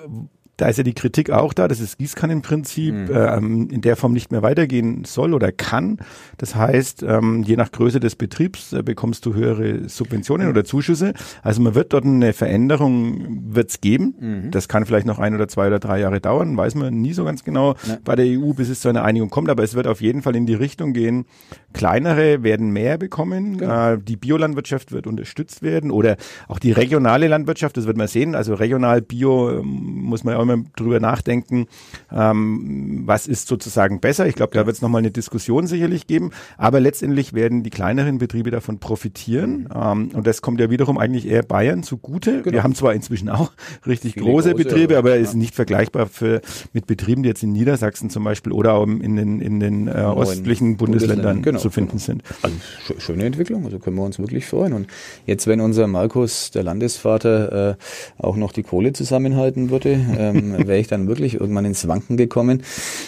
da 0.64 0.70
ist 0.70 0.78
ja 0.78 0.84
die 0.84 0.94
Kritik 0.94 1.30
auch 1.30 1.52
da, 1.52 1.68
dass 1.68 1.80
das 1.80 1.98
Gießkannenprinzip 1.98 2.94
mhm. 2.94 3.10
ähm, 3.14 3.68
in 3.70 3.82
der 3.82 3.98
Form 3.98 4.14
nicht 4.14 4.32
mehr 4.32 4.44
weitergehen 4.44 5.04
soll 5.04 5.34
oder 5.34 5.52
kann. 5.52 5.98
Das 6.38 6.56
heißt, 6.56 7.04
ähm, 7.04 7.44
je 7.44 7.58
nach 7.58 7.70
Größe 7.70 8.00
des 8.00 8.16
Betriebs 8.16 8.72
äh, 8.72 8.82
bekommst 8.82 9.26
du 9.26 9.34
höhere 9.34 9.90
Subventionen 9.90 10.48
mhm. 10.48 10.52
oder 10.52 10.64
Zuschüsse. 10.64 11.16
Also 11.42 11.62
man 11.62 11.76
wird 11.76 11.92
dort 11.92 12.06
eine 12.06 12.32
Veränderung 12.32 13.54
wird's 13.54 13.82
geben. 13.82 14.16
Mhm. 14.18 14.52
Das 14.52 14.70
kann 14.70 14.86
vielleicht 14.86 15.06
noch 15.06 15.20
ein 15.20 15.36
oder 15.36 15.50
zwei 15.50 15.68
oder 15.68 15.80
drei 15.80 16.00
Jahre 16.00 16.22
dauern, 16.22 16.56
weiß 16.56 16.76
man 16.76 16.94
nie 17.02 17.12
so 17.12 17.26
ganz 17.26 17.44
genau 17.44 17.76
ja. 17.86 17.98
bei 18.06 18.16
der 18.16 18.26
EU, 18.26 18.54
bis 18.54 18.70
es 18.70 18.80
zu 18.80 18.88
einer 18.88 19.04
Einigung 19.04 19.30
kommt. 19.30 19.50
Aber 19.50 19.64
es 19.64 19.76
wird 19.76 19.86
auf 19.86 20.00
jeden 20.00 20.22
Fall 20.22 20.38
in 20.38 20.46
die 20.46 20.54
Richtung 20.54 20.94
gehen. 20.94 21.26
Kleinere 21.74 22.42
werden 22.44 22.72
mehr 22.72 22.98
bekommen. 22.98 23.58
Genau. 23.58 23.96
Äh, 23.96 23.98
die 23.98 24.16
Biolandwirtschaft 24.16 24.94
wird 24.94 25.08
unterstützt 25.08 25.62
werden 25.62 25.92
oder 25.92 26.16
auch 26.48 26.60
die 26.60 26.72
regionale 26.72 27.28
Landwirtschaft. 27.28 27.76
Das 27.76 27.86
wird 27.86 27.98
man 27.98 28.08
sehen. 28.08 28.34
Also 28.34 28.54
regional 28.54 29.02
Bio 29.02 29.60
ähm, 29.60 29.66
muss 29.66 30.24
man 30.24 30.36
ja 30.36 30.40
auch 30.40 30.44
immer 30.44 30.53
drüber 30.76 31.00
nachdenken, 31.00 31.68
ähm, 32.12 33.04
was 33.06 33.28
ist 33.28 33.48
sozusagen 33.48 34.00
besser. 34.00 34.28
Ich 34.28 34.36
glaube, 34.36 34.54
da 34.54 34.66
wird 34.66 34.76
es 34.76 34.82
nochmal 34.82 35.00
eine 35.00 35.12
Diskussion 35.12 35.68
sicherlich 35.68 36.08
geben. 36.08 36.32
Aber 36.58 36.80
letztendlich 36.80 37.34
werden 37.34 37.64
die 37.64 37.70
kleineren 37.70 38.18
Betriebe 38.18 38.52
davon 38.52 38.80
profitieren. 38.80 39.64
Mhm. 39.64 39.70
Ähm, 39.76 40.10
und 40.14 40.28
das 40.28 40.42
kommt 40.42 40.60
ja 40.60 40.70
wiederum 40.70 40.98
eigentlich 40.98 41.28
eher 41.28 41.44
Bayern 41.44 41.84
zugute. 41.84 42.42
Genau. 42.42 42.54
Wir 42.54 42.64
haben 42.64 42.76
zwar 42.76 42.94
inzwischen 42.94 43.30
auch 43.30 43.52
richtig 43.88 44.16
große, 44.16 44.52
große, 44.52 44.56
Betriebe, 44.56 44.98
aber 44.98 45.16
ja. 45.16 45.22
ist 45.22 45.36
nicht 45.36 45.56
vergleichbar 45.56 46.08
für, 46.08 46.42
mit 46.74 46.88
Betrieben, 46.88 47.24
die 47.24 47.30
jetzt 47.30 47.44
in 47.44 47.52
Niedersachsen 47.52 48.10
zum 48.10 48.24
Beispiel 48.24 48.52
oder 48.54 48.74
auch 48.74 48.88
in 48.88 49.16
den, 49.16 49.40
in 49.40 49.60
den 49.60 49.88
äh, 49.88 49.92
ostlichen 49.92 50.78
Bundesländern, 50.78 51.42
genau, 51.42 51.60
zu 51.60 51.70
finden 51.70 52.00
sind. 52.00 52.24
Also 52.42 52.56
schöne 53.00 53.26
Entwicklung, 53.26 53.66
also 53.66 53.80
können 53.80 53.96
wir 53.96 54.04
uns 54.04 54.20
wirklich 54.20 54.46
freuen. 54.46 54.74
Und 54.74 54.88
jetzt, 55.26 55.48
wenn 55.48 55.62
unser 55.62 55.88
Markus, 55.88 56.52
der 56.52 56.64
Landesvater, 56.64 57.72
äh, 57.72 57.76
auch 58.18 58.36
noch 58.36 58.52
die 58.52 58.64
Kohle 58.64 58.94
zusammenhalten 58.94 59.70
würde, 59.70 59.92
äh, 59.92 60.33
ähm, 60.36 60.68
wäre 60.68 60.80
ich 60.80 60.88
dann 60.88 61.08
wirklich 61.08 61.36
irgendwann 61.36 61.66
ins 61.66 61.88
Wanken 61.88 62.18
gekommen, 62.18 62.64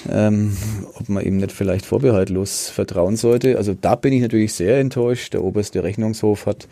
ähm, 0.09 0.55
ob 0.93 1.09
man 1.09 1.23
ihm 1.25 1.37
nicht 1.37 1.51
vielleicht 1.51 1.85
vorbehaltlos 1.85 2.69
vertrauen 2.69 3.15
sollte. 3.15 3.57
Also 3.57 3.75
da 3.79 3.95
bin 3.95 4.13
ich 4.13 4.21
natürlich 4.21 4.53
sehr 4.53 4.79
enttäuscht. 4.79 5.33
Der 5.33 5.43
oberste 5.43 5.83
Rechnungshof 5.83 6.45
hat 6.45 6.67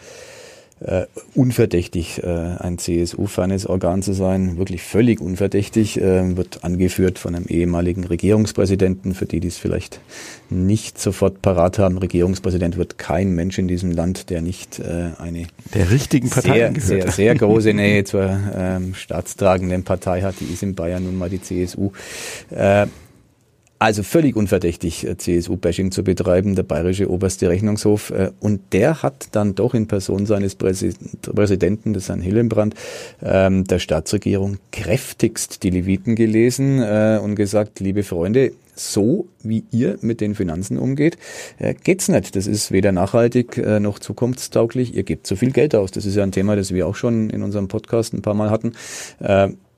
äh, 0.80 1.06
unverdächtig, 1.36 2.22
äh, 2.24 2.28
ein 2.28 2.78
CSU-fernes 2.78 3.68
Organ 3.68 4.02
zu 4.02 4.14
sein, 4.14 4.58
wirklich 4.58 4.84
völlig 4.84 5.22
unverdächtig, 5.22 6.00
äh, 6.00 6.36
wird 6.36 6.64
angeführt 6.64 7.20
von 7.20 7.36
einem 7.36 7.46
ehemaligen 7.46 8.04
Regierungspräsidenten, 8.04 9.14
für 9.14 9.26
die 9.26 9.40
die 9.40 9.48
es 9.48 9.58
vielleicht 9.58 10.00
nicht 10.50 11.00
sofort 11.00 11.42
parat 11.42 11.80
haben. 11.80 11.98
Regierungspräsident 11.98 12.78
wird 12.78 12.98
kein 12.98 13.32
Mensch 13.32 13.58
in 13.58 13.68
diesem 13.68 13.92
Land, 13.92 14.30
der 14.30 14.42
nicht 14.42 14.80
äh, 14.80 15.12
eine 15.18 15.48
der 15.74 15.92
richtigen 15.92 16.30
Partei 16.30 16.72
sehr, 16.74 17.02
sehr, 17.04 17.12
sehr 17.12 17.36
große 17.44 17.74
Nähe 17.74 18.04
zur 18.04 18.38
ähm, 18.56 18.94
staatstragenden 18.94 19.84
Partei 19.84 20.22
hat. 20.22 20.36
Die 20.40 20.54
ist 20.54 20.64
in 20.64 20.76
Bayern 20.76 21.04
nun 21.04 21.18
mal 21.18 21.30
die 21.30 21.42
CSU. 21.42 21.92
Äh, 22.50 22.88
also 23.84 24.02
völlig 24.02 24.38
unverdächtig, 24.38 25.06
äh, 25.06 25.18
CSU-Bashing 25.18 25.92
zu 25.92 26.06
betreiben, 26.06 26.56
der 26.56 26.64
bayerische 26.64 27.10
oberste 27.10 27.50
Rechnungshof. 27.50 28.12
Äh, 28.12 28.32
und 28.40 28.62
der 28.72 29.04
hat 29.04 29.28
dann 29.34 29.56
doch 29.56 29.74
in 29.74 29.88
Person 29.88 30.26
seines 30.26 30.56
Präsidenten, 30.56 31.94
des 31.94 32.08
Herrn 32.08 32.22
Hillenbrand, 32.22 32.76
ähm, 33.22 33.66
der 33.66 33.80
Staatsregierung 33.80 34.58
kräftigst 34.72 35.64
die 35.64 35.70
Leviten 35.70 36.16
gelesen 36.16 36.82
äh, 36.82 37.20
und 37.22 37.36
gesagt, 37.36 37.82
liebe 37.82 38.04
Freunde, 38.04 38.54
so 38.74 39.28
wie 39.44 39.66
ihr 39.72 39.98
mit 40.00 40.22
den 40.22 40.34
Finanzen 40.34 40.80
umgeht, 40.80 41.20
geht's 41.84 42.08
nicht. 42.08 42.36
Das 42.36 42.48
ist 42.48 42.72
weder 42.72 42.92
nachhaltig 42.92 43.58
noch 43.80 44.00
zukunftstauglich. 44.00 44.96
Ihr 44.96 45.04
gebt 45.04 45.28
zu 45.28 45.36
viel 45.36 45.52
Geld 45.52 45.76
aus. 45.76 45.92
Das 45.92 46.08
ist 46.08 46.16
ja 46.16 46.24
ein 46.24 46.32
Thema, 46.32 46.56
das 46.56 46.74
wir 46.74 46.88
auch 46.88 46.96
schon 46.96 47.30
in 47.30 47.44
unserem 47.44 47.68
Podcast 47.68 48.16
ein 48.16 48.24
paar 48.24 48.34
Mal 48.34 48.50
hatten 48.50 48.74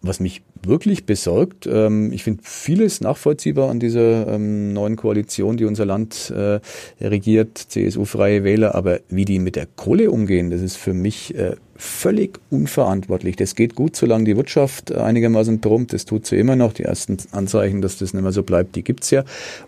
was 0.08 0.20
mich 0.20 0.42
wirklich 0.64 1.06
besorgt. 1.06 1.68
Ähm, 1.68 2.12
ich 2.12 2.24
finde 2.24 2.44
vieles 2.44 3.02
nachvollziehbar 3.02 3.70
an 3.70 3.80
dieser 3.80 4.28
ähm, 4.28 4.74
neuen 4.74 4.96
Koalition, 4.96 5.58
die 5.58 5.66
unser 5.66 5.86
Land 5.86 6.32
äh, 6.36 6.60
regiert, 7.02 7.58
CSU-freie 7.58 8.44
Wähler, 8.44 8.76
aber 8.76 9.00
wie 9.10 9.26
die 9.26 9.40
mit 9.40 9.56
der 9.56 9.68
Kohle 9.76 10.12
umgehen, 10.12 10.50
das 10.50 10.62
ist 10.62 10.78
für 10.78 10.94
mich 10.94 11.36
äh, 11.36 11.56
völlig 11.78 12.40
unverantwortlich. 12.50 13.36
Das 13.36 13.56
geht 13.56 13.76
gut, 13.76 13.96
solange 13.96 14.24
die 14.24 14.38
Wirtschaft 14.38 14.94
einigermaßen 14.94 15.60
brummt. 15.60 15.94
Das 15.94 16.06
tut 16.06 16.26
sie 16.26 16.38
immer 16.38 16.56
noch. 16.56 16.74
Die 16.74 16.84
ersten 16.84 17.18
Anzeichen, 17.32 17.82
dass 17.82 17.98
das 17.98 18.14
nicht 18.14 18.24
mehr 18.24 18.32
so 18.32 18.44
bleibt, 18.44 18.76
die 18.76 18.84
gibt's 18.84 19.12
ja. 19.12 19.24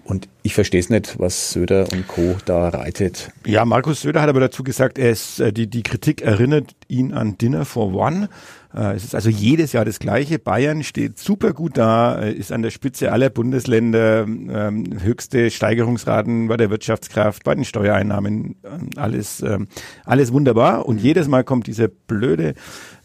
Und 0.06 0.30
ich 0.42 0.54
verstehe 0.54 0.80
es 0.80 0.90
nicht, 0.90 1.20
was 1.20 1.52
Söder 1.52 1.92
und 1.92 2.08
Co. 2.08 2.38
da 2.46 2.70
reitet. 2.70 3.32
Ja, 3.46 3.66
Markus 3.66 4.02
Söder 4.02 4.22
hat 4.22 4.30
aber 4.30 4.40
dazu 4.40 4.64
gesagt, 4.64 4.98
er 4.98 5.12
ist, 5.12 5.40
äh, 5.40 5.52
die, 5.52 5.68
die 5.68 5.84
Kritik 5.84 6.22
erinnert 6.22 6.76
ihn 6.88 7.14
an 7.14 7.38
Dinner 7.38 7.66
for 7.66 7.94
One. 7.94 8.30
Äh, 8.74 8.96
es 8.96 9.04
ist 9.04 9.16
also 9.16 9.30
jedes 9.30 9.74
Jahr 9.74 9.86
das 9.86 10.00
Gleiche. 10.00 10.40
Bayern 10.40 10.84
steht 10.84 11.18
super 11.20 11.54
gut 11.54 11.78
da, 11.78 12.20
äh, 12.20 12.34
ist 12.34 12.52
an 12.52 12.62
der 12.62 12.72
Spitze 12.72 13.12
aller 13.12 13.30
Bundesländer, 13.30 14.24
ähm, 14.24 14.86
höchste 15.02 15.50
Steigerungsraten 15.50 16.48
bei 16.48 16.58
der 16.58 16.70
Wirtschaftskraft, 16.70 17.44
bei 17.44 17.56
den 17.56 17.66
Steuereinnahmen, 17.66 18.56
äh, 18.64 19.00
alles, 19.00 19.42
äh, 19.42 19.60
alles 20.06 20.34
wunderbar. 20.34 20.86
Und 20.86 21.02
jedes 21.02 21.28
Mal 21.28 21.44
kommt 21.44 21.68
dieser 21.68 21.88
blöde 21.88 22.54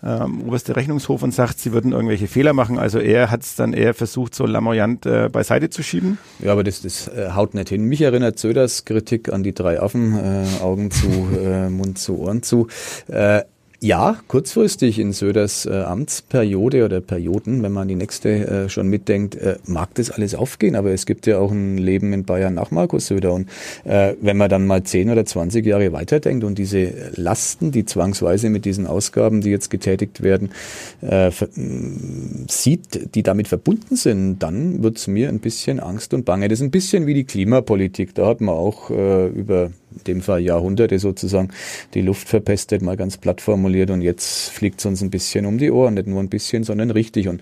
ähm, 0.03 0.43
oberste 0.43 0.75
Rechnungshof 0.75 1.23
und 1.23 1.33
sagt, 1.33 1.61
sie 1.61 1.73
würden 1.73 1.93
irgendwelche 1.93 2.27
Fehler 2.27 2.53
machen. 2.53 2.79
Also 2.79 2.99
er 2.99 3.31
hat 3.31 3.43
es 3.43 3.55
dann 3.55 3.73
eher 3.73 3.95
versucht, 3.95 4.35
so 4.35 4.47
lamoyant 4.47 5.07
äh, 5.07 5.29
beiseite 5.31 5.71
zu 5.71 5.83
schieben. 5.83 6.19
Ja, 6.41 6.53
aber 6.53 6.65
das, 6.65 6.83
das 6.83 7.09
äh, 7.09 7.31
haut 7.35 7.55
nicht 7.55 7.69
hin. 7.69 7.85
Mich 7.85 8.03
erinnert 8.03 8.39
Söders 8.39 8.85
Kritik 8.85 9.33
an 9.33 9.43
die 9.43 9.55
drei 9.55 9.81
Affen, 9.81 10.19
äh, 10.19 10.63
Augen 10.63 10.91
zu, 10.91 11.29
äh, 11.41 11.69
Mund 11.69 11.99
zu, 11.99 12.19
Ohren 12.19 12.43
zu. 12.43 12.67
Äh, 13.07 13.43
ja, 13.83 14.17
kurzfristig 14.29 15.01
in 15.01 15.13
Söders 15.13 15.67
äh, 15.67 15.73
Amtsperiode 15.73 16.85
oder 16.85 17.01
Perioden, 17.01 17.65
wenn 17.65 17.73
man 17.73 17.89
die 17.89 17.97
nächste 17.97 18.29
äh, 18.29 18.69
schon 18.69 18.87
mitdenkt, 18.87 19.35
äh, 19.35 19.57
mag 19.67 19.93
das 19.97 20.13
alles 20.13 20.37
aufgehen, 20.37 20.77
aber 20.77 20.93
es 20.93 21.05
gibt 21.05 21.27
ja 21.27 21.39
auch 21.39 21.51
ein 21.51 21.79
Leben 21.79 22.13
in 22.13 22.25
Bayern 22.25 22.55
nach 22.55 22.71
Markus 22.71 23.09
Söder 23.09 23.33
und 23.33 23.49
äh, 23.83 24.15
wenn 24.21 24.37
man 24.37 24.49
dann 24.49 24.69
mal 24.69 24.85
10 24.85 25.11
oder 25.11 25.25
20 25.25 25.67
Jahre 25.67 25.93
weiterdenkt 25.93 26.45
und 26.45 26.59
diese 26.59 26.93
Lasten, 27.17 27.73
die 27.73 27.85
zwangsweise 27.85 28.51
mit 28.51 28.67
diesen 28.67 28.87
Ausgaben, 28.87 29.41
die 29.41 29.51
jetzt 29.51 29.69
getätigt 29.69 30.23
werden, 30.23 30.51
äh, 31.01 31.33
sieht, 32.49 33.17
die 33.17 33.25
damit 33.25 33.49
verbunden 33.49 33.97
sind, 33.97 34.39
dann 34.39 34.85
wird's 34.85 35.09
mir 35.09 35.29
ein 35.29 35.41
bisschen 35.41 35.81
Angst 35.81 36.15
und 36.15 36.25
Bange. 36.25 36.47
Das 36.47 36.61
ist 36.61 36.65
ein 36.65 36.71
bisschen 36.71 37.09
wie 37.09 37.15
die 37.15 37.25
Klimapolitik, 37.25 38.15
da 38.15 38.29
hat 38.29 38.41
man 38.41 38.55
auch 38.55 38.91
äh, 38.91 39.27
über 39.27 39.73
in 39.97 40.05
dem 40.05 40.21
Fall 40.21 40.41
Jahrhunderte 40.41 40.99
sozusagen 40.99 41.51
die 41.95 42.03
Luft 42.03 42.29
verpestet, 42.29 42.83
mal 42.83 42.97
ganz 42.97 43.17
platt 43.17 43.41
formuliert 43.41 43.91
und 43.91 44.03
jetzt 44.03 44.51
fliegt 44.51 44.81
es 44.81 44.87
uns 44.87 45.03
ein 45.03 45.11
bisschen 45.11 45.47
um 45.47 45.59
die 45.59 45.71
Ohren, 45.71 45.95
nicht 45.95 46.07
nur 46.07 46.21
ein 46.21 46.29
bisschen, 46.29 46.65
sondern 46.65 46.91
richtig 46.91 47.29
und 47.29 47.41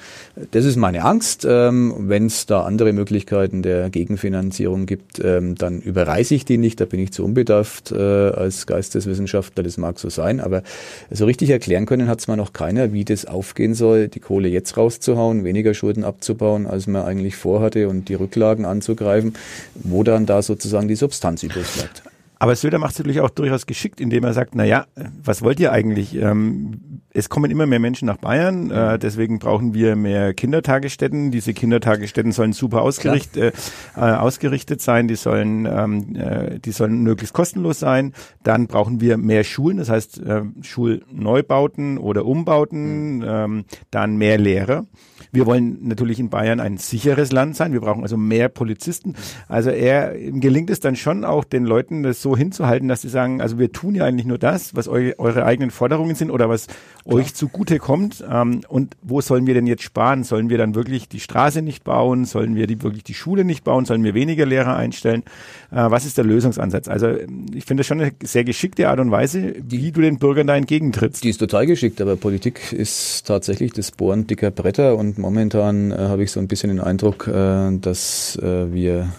das 0.50 0.64
ist 0.64 0.76
meine 0.76 1.04
Angst. 1.04 1.46
Ähm, 1.48 1.94
Wenn 1.98 2.26
es 2.26 2.46
da 2.46 2.62
andere 2.62 2.92
Möglichkeiten 2.92 3.62
der 3.62 3.90
Gegenfinanzierung 3.90 4.86
gibt, 4.86 5.20
ähm, 5.22 5.54
dann 5.54 5.80
überreiße 5.80 6.34
ich 6.34 6.44
die 6.44 6.58
nicht, 6.58 6.80
da 6.80 6.84
bin 6.84 7.00
ich 7.00 7.12
zu 7.12 7.24
unbedarft 7.24 7.92
äh, 7.92 7.96
als 7.96 8.66
Geisteswissenschaftler, 8.66 9.62
das 9.62 9.76
mag 9.76 9.98
so 9.98 10.08
sein, 10.08 10.40
aber 10.40 10.62
so 11.10 11.24
richtig 11.24 11.50
erklären 11.50 11.86
können 11.86 12.08
hat 12.08 12.20
es 12.20 12.28
mal 12.28 12.36
noch 12.36 12.52
keiner, 12.52 12.92
wie 12.92 13.04
das 13.04 13.24
aufgehen 13.24 13.74
soll, 13.74 14.08
die 14.08 14.20
Kohle 14.20 14.48
jetzt 14.48 14.76
rauszuhauen, 14.76 15.44
weniger 15.44 15.74
Schulden 15.74 16.04
abzubauen, 16.04 16.66
als 16.66 16.86
man 16.86 17.04
eigentlich 17.04 17.36
vorhatte 17.36 17.88
und 17.88 18.08
die 18.08 18.14
Rücklagen 18.14 18.64
anzugreifen, 18.64 19.34
wo 19.74 20.02
dann 20.02 20.26
da 20.26 20.42
sozusagen 20.42 20.88
die 20.88 20.96
Substanz 20.96 21.42
übrig 21.42 21.66
bleibt. 21.74 22.02
Aber 22.40 22.57
Söder 22.57 22.79
macht 22.79 22.92
es 22.92 22.98
natürlich 22.98 23.20
auch 23.20 23.29
durchaus 23.29 23.66
geschickt, 23.66 24.00
indem 24.00 24.24
er 24.24 24.33
sagt, 24.33 24.55
na 24.55 24.64
ja, 24.64 24.87
was 25.22 25.42
wollt 25.42 25.61
ihr 25.61 25.72
eigentlich? 25.72 26.16
Ähm, 26.16 27.03
es 27.12 27.29
kommen 27.29 27.50
immer 27.50 27.66
mehr 27.66 27.81
Menschen 27.81 28.07
nach 28.07 28.16
Bayern, 28.16 28.70
äh, 28.70 28.94
mhm. 28.94 28.98
deswegen 28.98 29.38
brauchen 29.38 29.74
wir 29.74 29.94
mehr 29.94 30.33
Kindertagesstätten. 30.33 31.31
Diese 31.33 31.53
Kindertagesstätten 31.53 32.33
sollen 32.33 32.55
super 32.55 32.81
ausgerichtet, 32.81 33.55
äh, 33.94 34.00
ausgerichtet 34.00 34.81
sein, 34.81 35.07
die 35.07 35.16
sollen, 35.16 35.66
ähm, 35.66 36.16
äh, 36.16 36.59
die 36.61 36.72
sollen 36.72 37.03
möglichst 37.03 37.35
kostenlos 37.35 37.79
sein. 37.79 38.14
Dann 38.42 38.68
brauchen 38.68 39.03
wir 39.03 39.18
mehr 39.18 39.44
Schulen, 39.44 39.76
das 39.76 39.90
heißt 39.90 40.22
äh, 40.22 40.44
Schulneubauten 40.62 41.98
oder 41.98 42.24
Umbauten, 42.24 43.16
mhm. 43.18 43.24
ähm, 43.26 43.64
dann 43.90 44.16
mehr 44.16 44.38
Lehrer. 44.38 44.87
Wir 45.33 45.47
wollen 45.47 45.79
natürlich 45.83 46.19
in 46.19 46.29
Bayern 46.29 46.61
ein 46.61 46.79
sicheres 46.79 47.33
Land 47.33 47.57
sein. 47.57 47.73
Wir 47.73 47.81
brauchen 47.81 48.03
also 48.03 48.16
mehr 48.16 48.49
Polizisten. 48.49 49.14
Also 49.49 49.71
er 49.71 50.14
gelingt 50.19 50.71
es 50.71 50.81
dann 50.81 50.97
schon 50.97 51.25
auch 51.25 51.45
den 51.45 51.64
Leuten, 51.64 52.03
das 52.03 52.23
so 52.23 52.37
hinzuhalten, 52.37 52.88
dass 52.88 53.03
sie 53.03 53.09
sagen, 53.09 53.40
also 53.40 53.59
wir 53.59 53.73
tun 53.73 53.95
ja 53.95 54.05
eigentlich 54.05 54.27
nur 54.27 54.38
das, 54.38 54.75
was 54.75 54.88
eu 54.88 55.12
eure 55.19 55.45
eigenen 55.45 55.71
Forderungen 55.71 56.14
sind 56.14 56.31
oder 56.31 56.49
was 56.49 56.66
Klar. 56.66 57.16
euch 57.16 57.35
zugute 57.35 57.79
kommt. 57.79 58.25
Ähm, 58.29 58.62
und 58.69 58.97
wo 59.03 59.21
sollen 59.21 59.47
wir 59.47 59.55
denn 59.55 59.66
jetzt 59.66 59.83
sparen? 59.83 60.25
Sollen 60.25 60.51
wir 60.51 60.59
dann 60.59 60.75
wirklich 60.75 61.09
die 61.09 61.21
Straße 61.21 61.62
nicht 61.62 61.85
bauen? 61.85 62.25
Sollen 62.25 62.55
wir 62.55 62.66
die, 62.66 62.83
wirklich 62.83 63.05
die 63.05 63.14
Schule 63.14 63.45
nicht 63.45 63.64
bauen? 63.64 63.85
Sollen 63.85 64.05
wir 64.05 64.14
weniger 64.14 64.47
Lehrer 64.47 64.77
einstellen? 64.77 65.23
Äh, 65.71 65.90
was 65.90 66.05
ist 66.05 66.19
der 66.19 66.25
Lösungsansatz? 66.25 66.88
Also 66.88 67.09
ich 67.55 67.64
finde 67.64 67.81
das 67.81 67.87
schon 67.87 68.01
eine 68.01 68.12
sehr 68.23 68.45
geschickte 68.45 68.88
Art 68.88 69.01
und 69.01 69.11
Weise, 69.11 69.55
wie 69.62 69.93
du 69.93 70.01
den 70.01 70.19
Bürgern 70.19 70.47
da 70.47 70.57
entgegentrittst. 70.57 71.25
Die 71.25 71.31
ist 71.31 71.38
total 71.38 71.66
geschickt, 71.66 72.01
aber 72.01 72.16
Politik 72.16 72.73
ist 72.73 73.27
tatsächlich 73.27 73.73
das 73.73 73.90
Bohren 73.90 74.27
dicker 74.27 74.51
Bretter 74.51 74.97
und 74.97 75.19
momentan 75.20 75.92
äh, 75.92 75.96
habe 75.96 76.22
ich 76.22 76.33
so 76.33 76.40
ein 76.40 76.48
bisschen 76.48 76.70
den 76.70 76.80
Eindruck, 76.80 77.26
äh, 77.26 77.76
dass 77.78 78.37
äh, 78.42 78.72
wir 78.72 79.12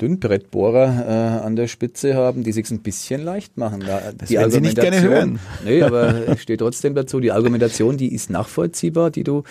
Dünnbrettbohrer 0.00 1.40
äh, 1.40 1.44
an 1.44 1.56
der 1.56 1.66
Spitze 1.66 2.14
haben, 2.14 2.44
die 2.44 2.52
sich 2.52 2.70
ein 2.70 2.80
bisschen 2.80 3.22
leicht 3.22 3.56
machen. 3.56 3.80
Da, 3.86 4.12
das 4.16 4.28
die 4.28 4.50
Sie 4.50 4.60
nicht 4.60 4.78
gerne 4.78 5.00
hören. 5.00 5.38
Nee, 5.64 5.82
aber 5.82 6.28
ich 6.28 6.42
stehe 6.42 6.56
trotzdem 6.56 6.94
dazu. 6.94 7.20
Die 7.20 7.32
Argumentation, 7.32 7.96
die 7.96 8.14
ist 8.14 8.30
nachvollziehbar, 8.30 9.10
die 9.10 9.24
du, 9.24 9.42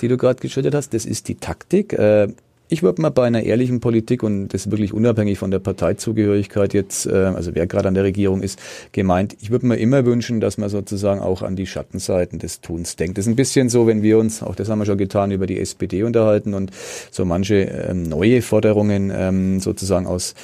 die 0.00 0.08
du 0.08 0.16
gerade 0.16 0.40
geschildert 0.40 0.74
hast. 0.74 0.94
Das 0.94 1.06
ist 1.06 1.28
die 1.28 1.36
Taktik. 1.36 1.96
Ich 2.74 2.82
würde 2.82 3.00
mal 3.00 3.10
bei 3.10 3.24
einer 3.24 3.44
ehrlichen 3.44 3.78
Politik, 3.78 4.24
und 4.24 4.48
das 4.48 4.66
ist 4.66 4.72
wirklich 4.72 4.92
unabhängig 4.92 5.38
von 5.38 5.52
der 5.52 5.60
Parteizugehörigkeit 5.60 6.74
jetzt, 6.74 7.06
äh, 7.06 7.12
also 7.12 7.54
wer 7.54 7.68
gerade 7.68 7.86
an 7.86 7.94
der 7.94 8.02
Regierung 8.02 8.42
ist, 8.42 8.58
gemeint, 8.90 9.36
ich 9.40 9.52
würde 9.52 9.66
mir 9.66 9.76
immer 9.76 10.04
wünschen, 10.04 10.40
dass 10.40 10.58
man 10.58 10.68
sozusagen 10.68 11.20
auch 11.20 11.42
an 11.42 11.54
die 11.54 11.68
Schattenseiten 11.68 12.40
des 12.40 12.62
Tuns 12.62 12.96
denkt. 12.96 13.16
Das 13.16 13.26
ist 13.26 13.32
ein 13.32 13.36
bisschen 13.36 13.68
so, 13.68 13.86
wenn 13.86 14.02
wir 14.02 14.18
uns, 14.18 14.42
auch 14.42 14.56
das 14.56 14.68
haben 14.68 14.80
wir 14.80 14.86
schon 14.86 14.98
getan, 14.98 15.30
über 15.30 15.46
die 15.46 15.60
SPD 15.60 16.02
unterhalten 16.02 16.52
und 16.52 16.72
so 17.12 17.24
manche 17.24 17.54
ähm, 17.54 18.02
neue 18.02 18.42
Forderungen 18.42 19.12
ähm, 19.14 19.60
sozusagen 19.60 20.08
aus 20.08 20.34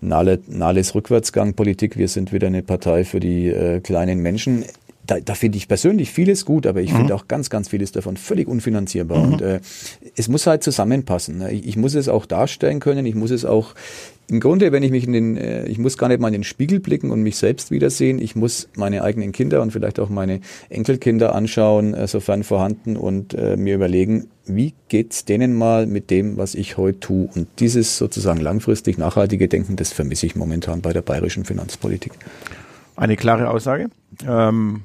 Nahles 0.00 0.94
Rückwärtsgang 0.94 1.54
Politik, 1.54 1.98
wir 1.98 2.06
sind 2.06 2.32
wieder 2.32 2.46
eine 2.46 2.62
Partei 2.62 3.04
für 3.04 3.18
die 3.18 3.48
äh, 3.48 3.80
kleinen 3.80 4.20
Menschen 4.20 4.64
da, 5.06 5.20
da 5.20 5.34
finde 5.34 5.58
ich 5.58 5.68
persönlich 5.68 6.10
vieles 6.10 6.44
gut, 6.44 6.66
aber 6.66 6.80
ich 6.80 6.92
mhm. 6.92 6.98
finde 6.98 7.14
auch 7.14 7.28
ganz, 7.28 7.50
ganz 7.50 7.68
vieles 7.68 7.92
davon 7.92 8.16
völlig 8.16 8.48
unfinanzierbar. 8.48 9.18
Mhm. 9.18 9.32
Und 9.32 9.42
äh, 9.42 9.60
es 10.16 10.28
muss 10.28 10.46
halt 10.46 10.62
zusammenpassen. 10.62 11.38
Ne? 11.38 11.52
Ich, 11.52 11.66
ich 11.66 11.76
muss 11.76 11.94
es 11.94 12.08
auch 12.08 12.26
darstellen 12.26 12.80
können, 12.80 13.04
ich 13.06 13.14
muss 13.14 13.30
es 13.30 13.44
auch 13.44 13.74
im 14.28 14.40
Grunde, 14.40 14.72
wenn 14.72 14.82
ich 14.82 14.90
mich 14.92 15.04
in 15.04 15.12
den, 15.12 15.36
äh, 15.36 15.66
ich 15.66 15.78
muss 15.78 15.98
gar 15.98 16.08
nicht 16.08 16.20
mal 16.20 16.28
in 16.28 16.34
den 16.34 16.44
Spiegel 16.44 16.80
blicken 16.80 17.10
und 17.10 17.22
mich 17.22 17.36
selbst 17.36 17.70
wiedersehen, 17.70 18.20
ich 18.20 18.36
muss 18.36 18.68
meine 18.76 19.02
eigenen 19.02 19.32
Kinder 19.32 19.60
und 19.60 19.72
vielleicht 19.72 19.98
auch 19.98 20.08
meine 20.08 20.40
Enkelkinder 20.70 21.34
anschauen, 21.34 21.92
äh, 21.94 22.06
sofern 22.06 22.44
vorhanden, 22.44 22.96
und 22.96 23.34
äh, 23.34 23.56
mir 23.56 23.74
überlegen, 23.74 24.28
wie 24.46 24.74
geht's 24.88 25.24
denen 25.24 25.54
mal 25.54 25.86
mit 25.86 26.10
dem, 26.10 26.36
was 26.36 26.54
ich 26.54 26.76
heute 26.76 27.00
tue? 27.00 27.28
Und 27.34 27.48
dieses 27.58 27.98
sozusagen 27.98 28.40
langfristig 28.40 28.96
nachhaltige 28.96 29.48
Denken, 29.48 29.76
das 29.76 29.92
vermisse 29.92 30.26
ich 30.26 30.36
momentan 30.36 30.80
bei 30.80 30.92
der 30.92 31.02
bayerischen 31.02 31.44
Finanzpolitik. 31.44 32.12
Eine 32.96 33.16
klare 33.16 33.50
Aussage. 33.50 33.88
Ähm 34.26 34.82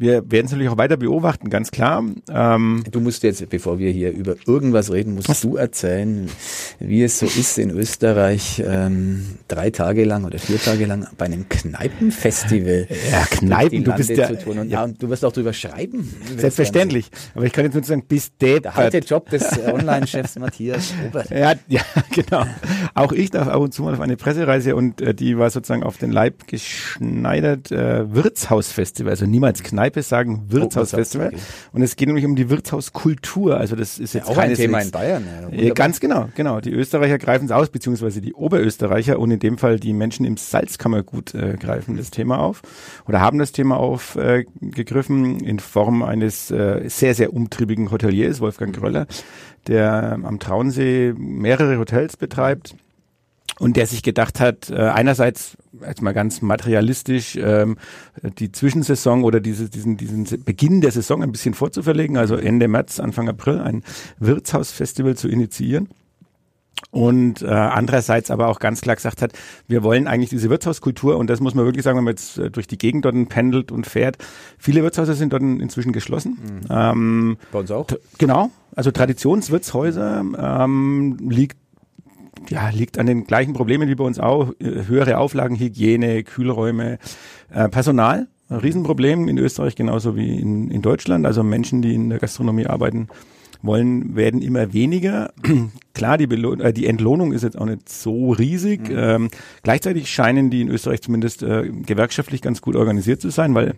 wir 0.00 0.30
werden 0.30 0.46
es 0.46 0.52
natürlich 0.52 0.70
auch 0.70 0.78
weiter 0.78 0.96
beobachten, 0.96 1.50
ganz 1.50 1.70
klar. 1.70 2.02
Ähm 2.32 2.84
du 2.90 3.00
musst 3.00 3.22
jetzt, 3.22 3.46
bevor 3.50 3.78
wir 3.78 3.90
hier 3.90 4.10
über 4.12 4.34
irgendwas 4.46 4.90
reden, 4.90 5.14
musst 5.14 5.28
was? 5.28 5.42
du 5.42 5.56
erzählen, 5.56 6.28
wie 6.78 7.02
es 7.02 7.18
so 7.18 7.26
ist 7.26 7.58
in 7.58 7.70
Österreich, 7.70 8.62
ähm, 8.66 9.36
drei 9.46 9.68
Tage 9.68 10.04
lang 10.04 10.24
oder 10.24 10.38
vier 10.38 10.58
Tage 10.58 10.86
lang 10.86 11.06
bei 11.18 11.26
einem 11.26 11.46
Kneipenfestival. 11.50 12.88
Ja, 13.10 13.26
Kneipen, 13.26 13.84
du 13.84 13.92
bist 13.92 14.08
ja, 14.08 14.30
und, 14.30 14.70
ja, 14.70 14.84
und 14.84 15.02
du 15.02 15.10
wirst 15.10 15.22
auch 15.22 15.32
drüber 15.32 15.52
schreiben. 15.52 16.10
Selbstverständlich. 16.34 17.10
Aber 17.34 17.44
ich 17.44 17.52
kann 17.52 17.66
jetzt 17.66 17.74
nur 17.74 17.84
sagen, 17.84 18.04
bis 18.08 18.34
deppert. 18.38 18.64
Der 18.64 18.76
alte 18.78 18.98
Job 18.98 19.28
des 19.28 19.44
Online-Chefs 19.58 20.38
Matthias 20.38 20.94
Robert. 21.04 21.30
Ja, 21.40 21.54
ja, 21.68 21.82
genau. 22.10 22.44
Auch 22.94 23.12
ich 23.12 23.30
darf 23.30 23.48
ab 23.48 23.60
und 23.60 23.72
zu 23.72 23.82
mal 23.82 23.94
auf 23.94 24.00
eine 24.00 24.16
Pressereise 24.16 24.76
und 24.76 25.00
äh, 25.00 25.14
die 25.14 25.38
war 25.38 25.50
sozusagen 25.50 25.82
auf 25.82 25.96
den 25.96 26.10
Leib 26.10 26.46
geschneidert 26.46 27.70
äh, 27.70 28.12
Wirtshausfestival, 28.12 29.10
also 29.10 29.26
niemals. 29.26 29.62
Kneipe 29.62 30.02
sagen 30.02 30.44
Wirtshausfestival. 30.48 31.28
Okay. 31.28 31.38
Und 31.72 31.82
es 31.82 31.96
geht 31.96 32.08
nämlich 32.08 32.24
um 32.24 32.36
die 32.36 32.50
Wirtshauskultur. 32.50 33.56
Also 33.56 33.76
das 33.76 33.98
ist 33.98 34.14
jetzt 34.14 34.28
ja, 34.28 34.32
auch 34.32 34.38
ein 34.38 34.54
Thema 34.54 34.80
in 34.80 34.90
Bayern. 34.90 35.24
Ja, 35.52 35.74
ganz 35.74 36.00
genau, 36.00 36.28
genau. 36.34 36.60
Die 36.60 36.72
Österreicher 36.72 37.18
greifen 37.18 37.46
es 37.46 37.50
aus, 37.50 37.68
beziehungsweise 37.68 38.20
die 38.20 38.34
Oberösterreicher 38.34 39.18
und 39.18 39.30
in 39.30 39.38
dem 39.38 39.58
Fall 39.58 39.78
die 39.78 39.92
Menschen 39.92 40.24
im 40.24 40.36
Salzkammergut 40.36 41.34
äh, 41.34 41.56
greifen 41.58 41.96
das 41.96 42.10
Thema 42.10 42.38
auf 42.38 42.62
oder 43.06 43.20
haben 43.20 43.38
das 43.38 43.52
Thema 43.52 43.76
aufgegriffen 43.76 45.40
äh, 45.44 45.48
in 45.48 45.58
Form 45.58 46.02
eines 46.02 46.50
äh, 46.50 46.88
sehr, 46.88 47.14
sehr 47.14 47.32
umtriebigen 47.32 47.90
Hoteliers, 47.90 48.40
Wolfgang 48.40 48.74
Gröller, 48.74 49.06
der 49.66 50.18
am 50.22 50.38
Traunsee 50.38 51.14
mehrere 51.16 51.78
Hotels 51.78 52.16
betreibt 52.16 52.74
und 53.60 53.76
der 53.76 53.86
sich 53.86 54.02
gedacht 54.02 54.40
hat, 54.40 54.70
äh, 54.70 54.76
einerseits 54.76 55.56
jetzt 55.86 56.00
mal 56.02 56.12
ganz 56.12 56.40
materialistisch 56.40 57.36
ähm, 57.36 57.76
die 58.38 58.50
Zwischensaison 58.50 59.22
oder 59.22 59.38
diese, 59.38 59.68
diesen, 59.68 59.98
diesen 59.98 60.44
Beginn 60.44 60.80
der 60.80 60.90
Saison 60.90 61.22
ein 61.22 61.30
bisschen 61.30 61.54
vorzuverlegen, 61.54 62.16
also 62.16 62.36
Ende 62.36 62.68
März, 62.68 62.98
Anfang 62.98 63.28
April 63.28 63.60
ein 63.60 63.84
Wirtshausfestival 64.18 65.14
zu 65.14 65.28
initiieren 65.28 65.88
und 66.90 67.42
äh, 67.42 67.48
andererseits 67.48 68.30
aber 68.30 68.48
auch 68.48 68.58
ganz 68.58 68.80
klar 68.80 68.96
gesagt 68.96 69.20
hat, 69.20 69.32
wir 69.68 69.82
wollen 69.82 70.08
eigentlich 70.08 70.30
diese 70.30 70.48
Wirtshauskultur 70.48 71.18
und 71.18 71.28
das 71.28 71.40
muss 71.40 71.54
man 71.54 71.66
wirklich 71.66 71.84
sagen, 71.84 71.98
wenn 71.98 72.04
man 72.04 72.14
jetzt 72.14 72.38
äh, 72.38 72.50
durch 72.50 72.66
die 72.66 72.78
Gegend 72.78 73.04
dort 73.04 73.28
pendelt 73.28 73.70
und 73.70 73.86
fährt. 73.86 74.16
Viele 74.58 74.82
Wirtshäuser 74.82 75.14
sind 75.14 75.32
dort 75.32 75.42
inzwischen 75.42 75.92
geschlossen. 75.92 76.38
Mhm. 76.40 76.66
Ähm, 76.70 77.36
Bei 77.52 77.60
uns 77.60 77.70
auch. 77.70 77.86
Genau, 78.18 78.50
also 78.74 78.90
Traditionswirtshäuser 78.90 80.24
ähm, 80.64 81.18
liegt 81.20 81.58
ja, 82.48 82.68
liegt 82.70 82.98
an 82.98 83.06
den 83.06 83.24
gleichen 83.24 83.52
Problemen 83.52 83.88
wie 83.88 83.94
bei 83.94 84.04
uns 84.04 84.18
auch. 84.18 84.50
Äh, 84.58 84.86
höhere 84.86 85.18
Auflagen, 85.18 85.56
Hygiene, 85.56 86.22
Kühlräume, 86.24 86.98
äh, 87.52 87.68
Personal. 87.68 88.28
Ein 88.48 88.58
Riesenproblem 88.58 89.28
in 89.28 89.38
Österreich 89.38 89.76
genauso 89.76 90.16
wie 90.16 90.40
in, 90.40 90.70
in 90.70 90.82
Deutschland. 90.82 91.26
Also 91.26 91.42
Menschen, 91.42 91.82
die 91.82 91.94
in 91.94 92.10
der 92.10 92.18
Gastronomie 92.18 92.66
arbeiten, 92.66 93.08
wollen, 93.62 94.16
werden 94.16 94.42
immer 94.42 94.72
weniger. 94.72 95.32
Klar, 95.92 96.18
die, 96.18 96.26
Belohn 96.26 96.60
äh, 96.60 96.72
die 96.72 96.86
Entlohnung 96.86 97.32
ist 97.32 97.42
jetzt 97.42 97.58
auch 97.58 97.66
nicht 97.66 97.88
so 97.88 98.32
riesig. 98.32 98.88
Mhm. 98.88 98.96
Ähm, 98.96 99.28
gleichzeitig 99.62 100.08
scheinen 100.08 100.48
die 100.48 100.62
in 100.62 100.68
Österreich 100.68 101.02
zumindest 101.02 101.42
äh, 101.42 101.68
gewerkschaftlich 101.68 102.42
ganz 102.42 102.62
gut 102.62 102.76
organisiert 102.76 103.20
zu 103.20 103.30
sein, 103.30 103.54
weil 103.54 103.74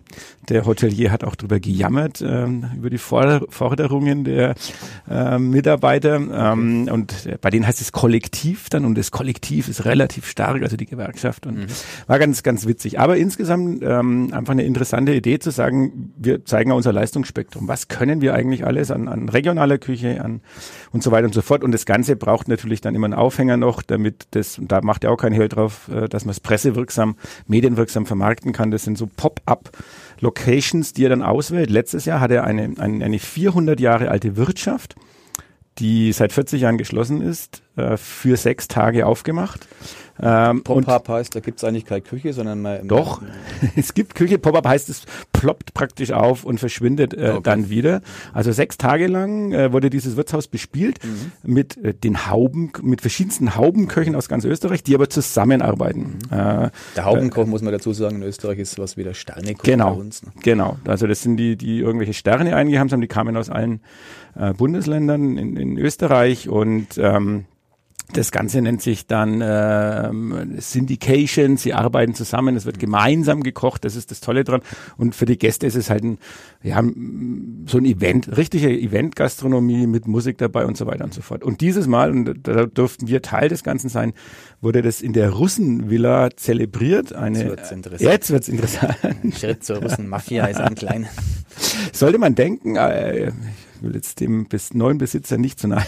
der 0.47 0.65
Hotelier 0.65 1.11
hat 1.11 1.23
auch 1.23 1.35
darüber 1.35 1.59
gejammert, 1.59 2.21
äh, 2.21 2.45
über 2.77 2.89
die 2.89 2.97
Forderungen 2.97 4.23
der 4.23 4.55
äh, 5.09 5.39
Mitarbeiter. 5.39 6.15
Ähm, 6.15 6.87
und 6.91 7.27
bei 7.41 7.49
denen 7.49 7.67
heißt 7.67 7.81
es 7.81 7.91
Kollektiv 7.91 8.69
dann 8.69 8.85
und 8.85 8.97
das 8.97 9.11
Kollektiv 9.11 9.67
ist 9.67 9.85
relativ 9.85 10.27
stark, 10.27 10.61
also 10.61 10.77
die 10.77 10.85
Gewerkschaft. 10.85 11.45
Und 11.45 11.57
mhm. 11.57 11.65
war 12.07 12.19
ganz, 12.19 12.43
ganz 12.43 12.67
witzig. 12.67 12.99
Aber 12.99 13.17
insgesamt 13.17 13.83
ähm, 13.83 14.29
einfach 14.33 14.51
eine 14.51 14.63
interessante 14.63 15.13
Idee 15.13 15.39
zu 15.39 15.51
sagen, 15.51 16.13
wir 16.15 16.45
zeigen 16.45 16.71
unser 16.71 16.93
Leistungsspektrum. 16.93 17.67
Was 17.67 17.87
können 17.87 18.21
wir 18.21 18.33
eigentlich 18.33 18.65
alles 18.65 18.91
an, 18.91 19.07
an 19.07 19.29
regionaler 19.29 19.72
Küche 19.77 20.23
an 20.23 20.41
und 20.91 21.03
so 21.03 21.11
weiter 21.11 21.25
und 21.25 21.33
so 21.33 21.41
fort. 21.41 21.63
Und 21.63 21.71
das 21.71 21.85
Ganze 21.85 22.15
braucht 22.15 22.47
natürlich 22.47 22.81
dann 22.81 22.95
immer 22.95 23.05
einen 23.05 23.13
Aufhänger 23.13 23.57
noch, 23.57 23.81
damit 23.81 24.27
das, 24.31 24.57
und 24.57 24.71
da 24.71 24.81
macht 24.81 25.03
er 25.03 25.11
auch 25.11 25.17
kein 25.17 25.33
Hehl 25.33 25.49
drauf, 25.49 25.89
äh, 25.89 26.07
dass 26.07 26.25
man 26.25 26.31
es 26.31 26.39
pressewirksam, 26.39 27.15
medienwirksam 27.47 28.05
vermarkten 28.05 28.53
kann. 28.53 28.71
Das 28.71 28.83
sind 28.83 28.97
so 28.97 29.07
Pop-up 29.07 29.71
Locations, 30.19 30.93
die 30.93 31.05
er 31.05 31.09
dann 31.09 31.21
auswählt. 31.21 31.69
Letztes 31.69 32.05
Jahr 32.05 32.19
hat 32.19 32.31
er 32.31 32.43
eine, 32.43 32.73
eine 32.77 33.19
400 33.19 33.79
Jahre 33.79 34.09
alte 34.09 34.35
Wirtschaft, 34.37 34.95
die 35.79 36.11
seit 36.11 36.31
40 36.31 36.61
Jahren 36.61 36.77
geschlossen 36.77 37.21
ist, 37.21 37.63
äh, 37.75 37.97
für 37.97 38.37
sechs 38.37 38.67
Tage 38.67 39.05
aufgemacht. 39.05 39.67
Ähm, 40.21 40.63
Pop-up 40.63 41.09
heißt, 41.09 41.35
da 41.35 41.39
gibt 41.39 41.57
es 41.57 41.63
eigentlich 41.63 41.85
keine 41.85 42.01
Küche, 42.01 42.33
sondern 42.33 42.61
mal 42.61 42.83
Doch, 42.85 43.21
es 43.75 43.95
gibt 43.95 44.13
Küche. 44.13 44.37
Pop-up 44.37 44.67
heißt, 44.67 44.89
es 44.89 45.05
ploppt 45.31 45.73
praktisch 45.73 46.11
auf 46.11 46.43
und 46.43 46.59
verschwindet 46.59 47.15
äh, 47.15 47.31
okay. 47.31 47.39
dann 47.43 47.69
wieder. 47.69 48.01
Also 48.31 48.51
sechs 48.51 48.77
Tage 48.77 49.07
lang 49.07 49.53
äh, 49.53 49.73
wurde 49.73 49.89
dieses 49.89 50.15
Wirtshaus 50.15 50.47
bespielt 50.47 50.99
mhm. 51.03 51.51
mit 51.51 51.77
äh, 51.77 51.93
den 51.95 52.29
Hauben, 52.29 52.71
mit 52.83 53.01
verschiedensten 53.01 53.55
Haubenköchen 53.55 54.15
aus 54.15 54.29
ganz 54.29 54.45
Österreich, 54.45 54.83
die 54.83 54.93
aber 54.93 55.09
zusammenarbeiten. 55.09 56.19
Mhm. 56.29 56.37
Äh, 56.37 56.69
der 56.95 57.05
Haubenkoch, 57.05 57.47
muss 57.47 57.63
man 57.63 57.73
dazu 57.73 57.91
sagen, 57.91 58.17
in 58.17 58.23
Österreich 58.23 58.59
ist 58.59 58.77
was 58.77 58.97
wie 58.97 59.03
der 59.03 59.15
Sternekoch 59.15 59.63
genau, 59.63 59.95
bei 59.95 60.01
uns. 60.01 60.21
Ne? 60.21 60.31
Genau, 60.43 60.77
also 60.85 61.07
das 61.07 61.23
sind 61.23 61.37
die, 61.37 61.55
die 61.55 61.79
irgendwelche 61.79 62.13
Sterne 62.13 62.55
eingehammt 62.55 62.91
haben, 62.91 63.01
die 63.01 63.07
kamen 63.07 63.35
aus 63.35 63.49
allen 63.49 63.81
äh, 64.35 64.53
Bundesländern 64.53 65.37
in, 65.37 65.57
in 65.57 65.77
Österreich 65.79 66.49
und 66.49 66.99
ähm, 66.99 67.45
das 68.13 68.31
Ganze 68.31 68.61
nennt 68.61 68.81
sich 68.81 69.07
dann 69.07 69.41
ähm, 69.43 70.55
Syndication. 70.59 71.57
Sie 71.57 71.73
arbeiten 71.73 72.13
zusammen, 72.13 72.55
es 72.55 72.65
wird 72.65 72.79
gemeinsam 72.79 73.43
gekocht, 73.43 73.85
das 73.85 73.95
ist 73.95 74.11
das 74.11 74.21
Tolle 74.21 74.43
dran. 74.43 74.61
Und 74.97 75.15
für 75.15 75.25
die 75.25 75.37
Gäste 75.37 75.67
ist 75.67 75.75
es 75.75 75.89
halt 75.89 76.03
ein, 76.03 76.17
ja, 76.61 76.81
so 77.65 77.77
ein 77.77 77.85
Event, 77.85 78.35
richtige 78.37 78.69
Eventgastronomie 78.69 79.87
mit 79.87 80.07
Musik 80.07 80.37
dabei 80.37 80.65
und 80.65 80.77
so 80.77 80.85
weiter 80.85 81.03
und 81.03 81.13
so 81.13 81.21
fort. 81.21 81.43
Und 81.43 81.61
dieses 81.61 81.87
Mal, 81.87 82.11
und 82.11 82.47
da 82.47 82.65
durften 82.65 83.07
wir 83.07 83.21
Teil 83.21 83.49
des 83.49 83.63
Ganzen 83.63 83.89
sein, 83.89 84.13
wurde 84.61 84.81
das 84.81 85.01
in 85.01 85.13
der 85.13 85.31
Russenvilla 85.31 86.29
zelebriert. 86.35 87.13
Eine, 87.13 87.39
jetzt 87.39 87.49
wird's 87.49 87.71
interessant. 87.71 88.11
Jetzt 88.11 88.31
wird's 88.31 88.47
interessant. 88.47 88.97
Ein 89.03 89.33
Schritt 89.33 89.63
zur 89.63 89.77
Russenmafia 89.77 90.45
ist 90.45 90.59
ein 90.59 90.75
kleiner. 90.75 91.07
Sollte 91.91 92.17
man 92.17 92.35
denken, 92.35 92.75
äh, 92.75 93.31
will 93.83 93.95
jetzt 93.95 94.19
dem 94.19 94.45
bis 94.45 94.73
neuen 94.73 94.97
Besitzer 94.97 95.37
nicht 95.37 95.59
zu 95.59 95.67
nahe 95.67 95.83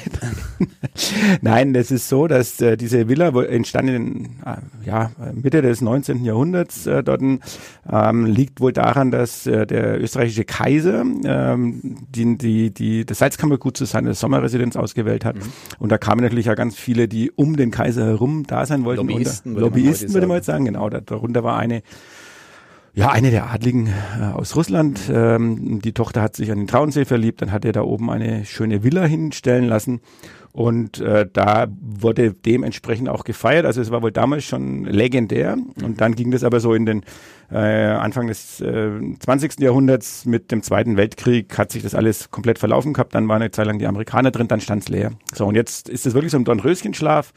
Nein, 1.41 1.73
es 1.75 1.91
ist 1.91 2.09
so, 2.09 2.27
dass 2.27 2.61
äh, 2.61 2.77
diese 2.77 3.07
Villa 3.07 3.29
entstand 3.43 3.89
in 3.89 4.25
äh, 4.45 4.57
ja, 4.85 5.11
Mitte 5.33 5.61
des 5.61 5.81
19. 5.81 6.23
Jahrhunderts 6.23 6.85
äh, 6.87 7.03
dort, 7.03 7.21
ähm, 7.21 8.25
liegt 8.25 8.59
wohl 8.59 8.73
daran, 8.73 9.11
dass 9.11 9.47
äh, 9.47 9.65
der 9.65 10.01
österreichische 10.01 10.43
Kaiser 10.45 11.03
ähm, 11.23 11.97
die, 12.09 12.37
die, 12.37 12.71
die, 12.71 13.05
das 13.05 13.19
Salzkammergut 13.19 13.77
zu 13.77 13.85
seiner 13.85 14.13
Sommerresidenz 14.13 14.75
ausgewählt 14.75 15.25
hat. 15.25 15.37
Mhm. 15.37 15.41
Und 15.79 15.91
da 15.91 15.97
kamen 15.97 16.21
natürlich 16.21 16.45
ja 16.47 16.55
ganz 16.55 16.75
viele, 16.75 17.07
die 17.07 17.31
um 17.31 17.55
den 17.55 17.71
Kaiser 17.71 18.05
herum 18.05 18.43
da 18.45 18.65
sein 18.65 18.83
wollten. 18.83 19.07
Lobbyisten, 19.07 19.53
würde, 19.53 19.61
Lobbyisten, 19.61 20.07
man 20.07 20.13
würde 20.13 20.27
man 20.27 20.37
jetzt 20.37 20.45
sagen, 20.45 20.65
genau. 20.65 20.89
Darunter 20.89 21.43
war 21.43 21.57
eine 21.57 21.81
ja, 22.95 23.09
eine 23.09 23.29
der 23.29 23.51
Adligen 23.51 23.87
äh, 23.87 24.23
aus 24.23 24.55
Russland. 24.55 25.01
Ähm, 25.11 25.81
die 25.81 25.91
Tochter 25.91 26.21
hat 26.21 26.35
sich 26.35 26.49
an 26.51 26.59
den 26.59 26.67
Traunsee 26.67 27.03
verliebt, 27.03 27.41
dann 27.41 27.51
hat 27.51 27.65
er 27.65 27.73
da 27.73 27.81
oben 27.81 28.09
eine 28.09 28.45
schöne 28.45 28.83
Villa 28.83 29.03
hinstellen 29.03 29.65
lassen. 29.65 29.99
Und 30.53 31.01
äh, 31.01 31.27
da 31.31 31.67
wurde 31.81 32.31
dementsprechend 32.31 33.09
auch 33.09 33.25
gefeiert. 33.25 33.65
Also 33.65 33.81
es 33.81 33.91
war 33.91 34.01
wohl 34.01 34.13
damals 34.13 34.45
schon 34.45 34.85
legendär. 34.85 35.57
Und 35.83 35.99
dann 35.99 36.15
ging 36.15 36.31
das 36.31 36.45
aber 36.45 36.61
so 36.61 36.73
in 36.73 36.85
den 36.85 37.03
äh, 37.51 37.57
Anfang 37.57 38.27
des 38.27 38.61
äh, 38.61 38.91
20. 39.19 39.59
Jahrhunderts 39.59 40.23
mit 40.23 40.53
dem 40.53 40.63
Zweiten 40.63 40.95
Weltkrieg 40.95 41.57
hat 41.57 41.73
sich 41.73 41.83
das 41.83 41.93
alles 41.93 42.31
komplett 42.31 42.57
verlaufen 42.57 42.93
gehabt. 42.93 43.13
Dann 43.13 43.27
waren 43.27 43.41
eine 43.41 43.51
Zeit 43.51 43.67
lang 43.67 43.79
die 43.79 43.87
Amerikaner 43.87 44.31
drin, 44.31 44.47
dann 44.47 44.61
stand's 44.61 44.87
leer. 44.87 45.11
So, 45.33 45.45
und 45.45 45.55
jetzt 45.55 45.89
ist 45.89 46.05
es 46.05 46.13
wirklich 46.13 46.31
so 46.31 46.37
ein 46.37 46.45
Dornröschenschlaf. 46.45 47.33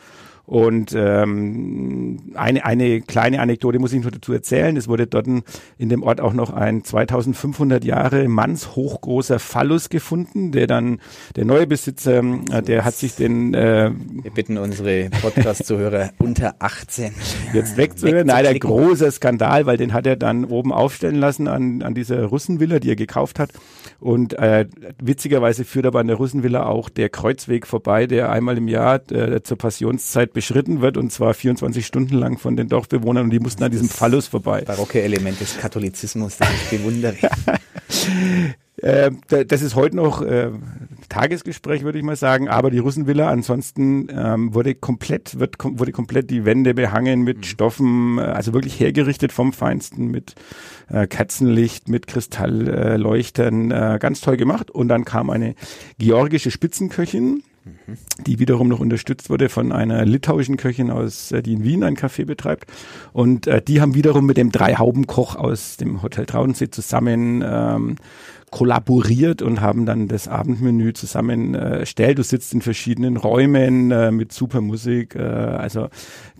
Und 0.48 0.94
ähm, 0.96 2.32
eine, 2.32 2.64
eine 2.64 3.02
kleine 3.02 3.40
Anekdote 3.40 3.78
muss 3.78 3.92
ich 3.92 4.02
noch 4.02 4.10
dazu 4.10 4.32
erzählen. 4.32 4.78
Es 4.78 4.88
wurde 4.88 5.06
dort 5.06 5.26
in 5.26 5.88
dem 5.90 6.02
Ort 6.02 6.22
auch 6.22 6.32
noch 6.32 6.54
ein 6.54 6.82
2500 6.82 7.84
Jahre 7.84 8.28
mannshochgroßer 8.28 9.40
Phallus 9.40 9.90
gefunden, 9.90 10.50
der 10.50 10.66
dann 10.66 11.00
der 11.36 11.44
neue 11.44 11.66
Besitzer, 11.66 12.22
äh, 12.50 12.62
der 12.62 12.86
hat 12.86 12.94
sich 12.94 13.14
den... 13.14 13.52
Äh, 13.52 13.90
Wir 14.22 14.30
bitten 14.30 14.56
unsere 14.56 15.10
Podcast-Zuhörer 15.20 16.12
unter 16.18 16.54
18 16.60 17.12
jetzt 17.52 17.76
wegzuhören. 17.76 18.26
Nein, 18.26 18.44
der 18.44 18.58
große 18.58 19.10
Skandal, 19.12 19.66
weil 19.66 19.76
den 19.76 19.92
hat 19.92 20.06
er 20.06 20.16
dann 20.16 20.46
oben 20.46 20.72
aufstellen 20.72 21.16
lassen 21.16 21.46
an, 21.46 21.82
an 21.82 21.92
dieser 21.92 22.24
Russenvilla, 22.24 22.78
die 22.78 22.88
er 22.88 22.96
gekauft 22.96 23.38
hat. 23.38 23.50
Und 24.00 24.32
äh, 24.38 24.66
witzigerweise 24.98 25.66
führt 25.66 25.84
aber 25.84 26.00
an 26.00 26.06
der 26.06 26.16
Russenvilla 26.16 26.64
auch 26.64 26.88
der 26.88 27.10
Kreuzweg 27.10 27.66
vorbei, 27.66 28.06
der 28.06 28.32
einmal 28.32 28.56
im 28.56 28.68
Jahr 28.68 29.02
äh, 29.12 29.42
zur 29.42 29.58
Passionszeit 29.58 30.32
beschritten 30.38 30.80
wird 30.80 30.96
und 30.96 31.10
zwar 31.10 31.34
24 31.34 31.84
Stunden 31.84 32.14
lang 32.14 32.38
von 32.38 32.54
den 32.54 32.68
Dorfbewohnern 32.68 33.24
und 33.24 33.30
die 33.30 33.40
mussten 33.40 33.64
an 33.64 33.72
diesem 33.72 33.88
Phallus 33.88 34.28
vorbei. 34.28 34.62
Barocke 34.64 35.02
Element 35.02 35.40
des 35.40 35.58
Katholizismus, 35.58 36.36
das 36.36 36.48
ich 36.54 36.78
bewundere. 36.78 37.16
Äh, 38.80 39.10
das 39.28 39.60
ist 39.60 39.74
heute 39.74 39.96
noch 39.96 40.22
äh, 40.22 40.52
Tagesgespräch, 41.08 41.82
würde 41.82 41.98
ich 41.98 42.04
mal 42.04 42.14
sagen. 42.14 42.48
Aber 42.48 42.70
die 42.70 42.78
Russenvilla 42.78 43.28
ansonsten 43.28 44.06
ähm, 44.08 44.54
wurde 44.54 44.76
komplett, 44.76 45.40
wird, 45.40 45.58
kom 45.58 45.80
wurde 45.80 45.90
komplett 45.90 46.30
die 46.30 46.44
Wände 46.44 46.74
behangen 46.74 47.22
mit 47.22 47.38
mhm. 47.38 47.42
Stoffen, 47.42 48.18
äh, 48.18 48.20
also 48.20 48.52
wirklich 48.52 48.78
hergerichtet 48.78 49.32
vom 49.32 49.52
Feinsten 49.52 50.12
mit 50.12 50.36
äh, 50.90 51.08
Kerzenlicht, 51.08 51.88
mit 51.88 52.06
Kristallleuchtern, 52.06 53.72
äh, 53.72 53.98
ganz 54.00 54.20
toll 54.20 54.36
gemacht. 54.36 54.70
Und 54.70 54.86
dann 54.86 55.04
kam 55.04 55.30
eine 55.30 55.56
georgische 55.98 56.52
Spitzenköchin, 56.52 57.42
die 58.26 58.38
wiederum 58.38 58.68
noch 58.68 58.80
unterstützt 58.80 59.30
wurde 59.30 59.48
von 59.48 59.72
einer 59.72 60.04
litauischen 60.04 60.56
Köchin 60.56 60.90
aus, 60.90 61.32
äh, 61.32 61.42
die 61.42 61.54
in 61.54 61.64
Wien 61.64 61.84
ein 61.84 61.96
Café 61.96 62.24
betreibt. 62.24 62.70
Und 63.12 63.46
äh, 63.46 63.62
die 63.62 63.80
haben 63.80 63.94
wiederum 63.94 64.26
mit 64.26 64.36
dem 64.36 64.52
Dreihaubenkoch 64.52 65.36
aus 65.36 65.76
dem 65.76 66.02
Hotel 66.02 66.26
Traunensee 66.26 66.70
zusammen 66.70 67.44
ähm, 67.46 67.96
kollaboriert 68.50 69.42
und 69.42 69.60
haben 69.60 69.86
dann 69.86 70.08
das 70.08 70.28
Abendmenü 70.28 70.92
zusammen 70.92 71.54
äh. 71.54 71.84
Du 72.14 72.22
sitzt 72.22 72.54
in 72.54 72.62
verschiedenen 72.62 73.16
Räumen 73.16 73.90
äh, 73.90 74.10
mit 74.10 74.32
super 74.32 74.60
Musik. 74.60 75.14
Äh, 75.14 75.22
also 75.22 75.88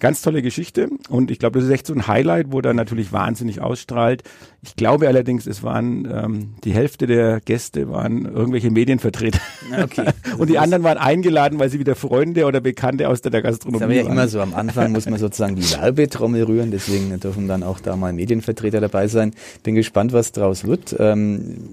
ganz 0.01 0.23
tolle 0.23 0.43
Geschichte. 0.43 0.89
Und 1.09 1.31
ich 1.31 1.39
glaube, 1.39 1.59
das 1.59 1.69
ist 1.69 1.75
echt 1.75 1.87
so 1.87 1.95
ein 1.95 2.07
Highlight, 2.07 2.53
wo 2.53 2.61
da 2.61 2.73
natürlich 2.73 3.13
wahnsinnig 3.13 3.61
ausstrahlt. 3.61 4.23
Ich 4.63 4.77
glaube 4.77 5.09
allerdings, 5.09 5.47
es 5.47 5.63
waren 5.63 6.09
ähm, 6.11 6.55
die 6.65 6.73
Hälfte 6.73 7.07
der 7.07 7.41
Gäste 7.41 7.91
waren 7.91 8.25
irgendwelche 8.25 8.71
Medienvertreter. 8.71 9.41
Okay. 9.83 10.07
und 10.39 10.49
die 10.49 10.59
anderen 10.59 10.83
waren 10.83 10.99
eingeladen, 10.99 11.59
weil 11.59 11.71
sie 11.71 11.79
wieder 11.79 11.95
Freunde 11.95 12.47
oder 12.47 12.61
Bekannte 12.61 13.09
aus 13.09 13.21
der 13.21 13.43
Gastronomie 13.43 13.81
waren. 13.81 13.89
Das 13.89 13.97
ist 13.97 14.05
aber 14.05 14.09
ja 14.09 14.13
immer 14.13 14.29
so. 14.29 14.41
Am 14.41 14.55
Anfang 14.55 14.93
muss 14.93 15.09
man 15.09 15.19
sozusagen 15.19 15.57
die 15.57 15.71
Werbetrommel 15.71 16.45
rühren. 16.45 16.71
Deswegen 16.71 17.19
dürfen 17.21 17.49
dann 17.49 17.63
auch 17.63 17.81
da 17.81 17.97
mal 17.97 18.13
Medienvertreter 18.13 18.81
dabei 18.81 19.09
sein. 19.09 19.35
Bin 19.63 19.75
gespannt, 19.75 20.13
was 20.13 20.33
draus 20.33 20.65
wird. 20.65 20.97
Ähm, 20.99 21.69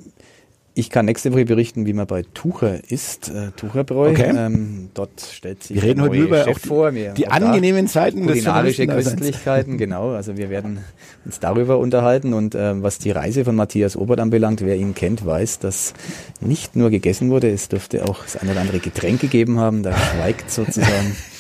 ich 0.77 0.89
kann 0.89 1.05
nächste 1.05 1.31
Woche 1.31 1.45
berichten, 1.45 1.85
wie 1.85 1.93
man 1.93 2.05
bei 2.05 2.23
Tucher 2.33 2.79
ist, 2.89 3.29
äh, 3.29 3.51
Tucherbräu. 3.55 4.09
Okay. 4.09 4.33
Ähm, 4.35 4.89
dort 4.93 5.21
stellt 5.21 5.63
sich 5.63 5.77
Wir 5.77 5.83
reden 5.83 6.01
heute 6.01 6.17
über 6.17 6.43
Chef 6.43 6.57
auch 6.57 6.59
die, 6.59 6.67
vor. 6.67 6.93
Wir, 6.93 7.13
die 7.13 7.27
angenehmen 7.29 7.87
Zeiten 7.87 8.27
des 8.27 8.39
kulinarische 8.39 8.83
Journalistendaseins. 8.83 9.21
Köstlichkeiten, 9.21 9.77
genau. 9.79 10.11
Also 10.11 10.35
wir 10.35 10.49
werden 10.49 10.79
uns 11.23 11.39
darüber 11.39 11.79
unterhalten 11.79 12.33
und 12.33 12.55
ähm, 12.55 12.83
was 12.83 12.99
die 12.99 13.11
Reise 13.11 13.45
von 13.45 13.55
Matthias 13.55 13.95
Obert 13.95 14.19
anbelangt, 14.19 14.61
wer 14.61 14.75
ihn 14.75 14.93
kennt, 14.93 15.25
weiß, 15.25 15.59
dass 15.59 15.93
nicht 16.41 16.75
nur 16.75 16.89
gegessen 16.89 17.29
wurde, 17.29 17.49
es 17.49 17.69
dürfte 17.69 18.03
auch 18.03 18.23
das 18.23 18.35
eine 18.35 18.51
oder 18.51 18.59
andere 18.59 18.79
Getränk 18.79 19.21
gegeben 19.21 19.59
haben. 19.59 19.81
Da 19.81 19.95
schweigt 19.95 20.51
sozusagen. 20.51 21.15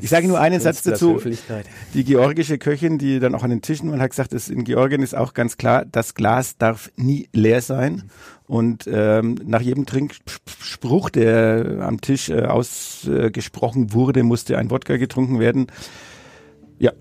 Ich 0.00 0.10
sage 0.10 0.28
nur 0.28 0.40
einen 0.40 0.60
Satz 0.60 0.82
dazu. 0.82 1.20
Die 1.94 2.04
georgische 2.04 2.58
Köchin, 2.58 2.98
die 2.98 3.20
dann 3.20 3.34
auch 3.34 3.42
an 3.42 3.50
den 3.50 3.62
Tischen 3.62 3.90
war, 3.90 3.98
hat 3.98 4.10
gesagt, 4.10 4.32
dass 4.32 4.48
in 4.48 4.64
Georgien 4.64 5.02
ist 5.02 5.14
auch 5.14 5.34
ganz 5.34 5.56
klar, 5.56 5.84
das 5.84 6.14
Glas 6.14 6.56
darf 6.56 6.90
nie 6.96 7.28
leer 7.32 7.60
sein. 7.60 8.10
Und 8.46 8.88
ähm, 8.92 9.36
nach 9.44 9.60
jedem 9.60 9.86
Trinkspruch, 9.86 11.10
der 11.10 11.82
am 11.82 12.00
Tisch 12.00 12.30
äh, 12.30 12.42
ausgesprochen 12.42 13.92
wurde, 13.92 14.22
musste 14.24 14.58
ein 14.58 14.70
Wodka 14.70 14.96
getrunken 14.96 15.38
werden. 15.38 15.68
Ja, 16.78 16.92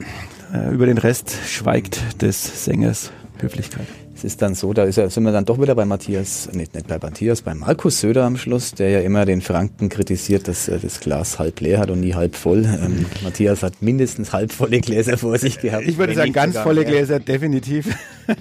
äh, 0.54 0.74
über 0.74 0.86
den 0.86 0.98
Rest 0.98 1.32
schweigt 1.48 2.22
des 2.22 2.66
Sängers 2.66 3.12
Höflichkeit. 3.40 3.88
Es 4.20 4.26
ist 4.26 4.42
dann 4.42 4.54
so, 4.54 4.74
da 4.74 4.84
ist 4.84 4.98
er, 4.98 5.10
sind 5.10 5.24
wir 5.24 5.32
dann 5.32 5.46
doch 5.46 5.62
wieder 5.62 5.76
bei 5.76 5.86
Matthias, 5.86 6.50
nicht, 6.52 6.74
nicht 6.74 6.88
bei 6.88 7.00
Matthias, 7.02 7.42
bei 7.42 7.54
Markus 7.54 8.02
Söder 8.02 8.26
am 8.26 8.36
Schluss, 8.36 8.74
der 8.74 8.90
ja 8.90 9.00
immer 9.00 9.24
den 9.24 9.40
Franken 9.40 9.88
kritisiert, 9.88 10.50
dass 10.50 10.68
er 10.68 10.78
das 10.78 11.00
Glas 11.00 11.40
halb 11.40 11.62
leer 11.62 11.80
hat 11.80 11.90
und 11.90 12.02
nie 12.02 12.16
halb 12.16 12.36
voll. 12.36 12.66
Ähm, 12.66 13.06
Matthias 13.24 13.64
hat 13.64 13.82
mindestens 13.82 14.34
halb 14.34 14.52
volle 14.52 14.82
Gläser 14.82 15.18
vor 15.18 15.38
sich 15.38 15.60
gehabt. 15.60 15.88
Ich 15.88 15.98
würde 15.98 16.16
sagen, 16.16 16.34
ganz 16.34 16.58
volle. 16.58 16.84
Gläser, 16.84 17.22
definitiv. 17.22 17.96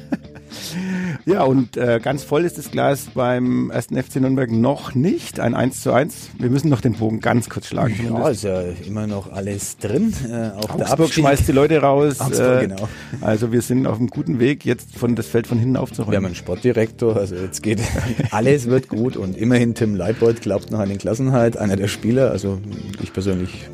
ja, 1.29 1.43
und 1.43 1.77
äh, 1.77 2.01
ganz 2.03 2.25
voll 2.25 2.45
ist 2.45 2.57
das 2.57 2.71
Glas 2.71 3.09
beim 3.15 3.71
ersten 3.71 4.03
FC 4.03 4.17
Nürnberg 4.17 4.51
noch 4.51 4.95
nicht. 4.95 5.41
Ein 5.41 5.55
1 5.55 5.83
zu 5.83 5.93
1. 5.93 6.31
Wir 6.39 6.49
müssen 6.49 6.71
noch 6.71 6.81
den 6.81 6.95
Bogen 6.95 7.21
ganz 7.21 7.51
kurz 7.51 7.67
schlagen. 7.67 7.95
Ja, 7.99 8.09
zumindest. 8.09 8.33
ist 8.33 8.43
ja 8.45 8.63
immer 8.87 9.07
noch 9.07 9.31
alles 9.33 9.77
drin. 9.77 10.15
Äh, 10.29 10.51
auch 10.57 10.71
Augsburg 10.71 11.13
schmeißt 11.13 11.47
die 11.47 11.53
Leute 11.53 11.81
raus. 11.83 12.21
Augsburg, 12.21 12.63
äh, 12.63 12.67
genau. 12.69 12.89
Also 13.21 13.53
wir 13.53 13.61
sind 13.61 13.87
auf 13.87 13.99
einem 13.99 14.09
guten 14.09 14.41
Weg, 14.41 14.65
jetzt 14.65 14.97
von 14.97 15.17
das 15.17 15.27
Feld 15.27 15.47
von 15.47 15.59
hinten 15.59 15.75
Wir 15.75 15.79
haben 15.81 15.85
aufzuräumen. 15.85 16.25
einen 16.27 16.35
Sportdirektor, 16.35 17.17
also 17.17 17.35
jetzt 17.35 17.63
geht 17.63 17.81
alles 18.31 18.67
wird 18.67 18.89
gut 18.89 19.17
und 19.17 19.37
immerhin 19.37 19.75
Tim 19.75 19.97
Leibold 19.97 20.41
glaubt 20.41 20.71
noch 20.71 20.79
an 20.79 20.89
den 20.89 20.99
Klassenhalt, 20.99 21.57
einer 21.57 21.77
der 21.77 21.89
Spieler. 21.89 22.31
Also 22.31 22.59
ich 23.03 23.13
persönlich 23.13 23.69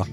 ja 0.00 0.06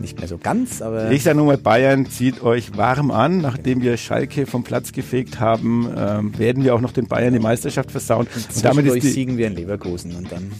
nicht 0.00 0.18
mehr 0.18 0.28
so 0.28 0.38
ganz, 0.38 0.82
aber 0.82 1.10
Ich 1.10 1.22
sage 1.22 1.36
nur 1.36 1.46
mal, 1.46 1.58
Bayern 1.58 2.06
zieht 2.06 2.42
euch 2.42 2.76
warm 2.76 3.10
an. 3.10 3.38
Nachdem 3.38 3.82
wir 3.82 3.96
Schalke 3.96 4.46
vom 4.46 4.64
Platz 4.64 4.92
gefegt 4.92 5.40
haben, 5.40 5.88
ähm, 5.96 6.38
werden 6.38 6.64
wir 6.64 6.74
auch 6.74 6.80
noch 6.80 6.92
den 6.92 7.06
Bayern 7.06 7.32
die 7.32 7.40
Meisterschaft 7.40 7.90
versauen. 7.90 8.26
Und 8.26 8.64
damit 8.64 8.84
zwischendurch 8.84 8.96
ist 8.98 9.04
die, 9.04 9.10
siegen 9.10 9.36
wir 9.36 9.46
in 9.46 9.54
Leverkusen 9.54 10.14
und 10.16 10.30
dann 10.30 10.52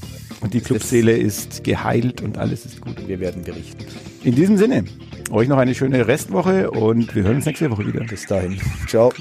und 0.42 0.54
die 0.54 0.60
Clubseele 0.60 1.16
ist 1.16 1.62
geheilt 1.62 2.20
und 2.20 2.36
alles 2.36 2.66
ist 2.66 2.80
gut. 2.80 3.06
wir 3.06 3.20
werden 3.20 3.44
berichten. 3.44 3.84
In 4.24 4.34
diesem 4.34 4.58
Sinne, 4.58 4.84
euch 5.30 5.48
noch 5.48 5.58
eine 5.58 5.74
schöne 5.74 6.06
Restwoche 6.06 6.70
und 6.70 7.14
wir 7.14 7.22
hören 7.22 7.36
uns 7.36 7.46
nächste 7.46 7.70
Woche 7.70 7.86
wieder. 7.86 8.04
Bis 8.04 8.26
dahin. 8.26 8.58
Ciao. 8.88 9.12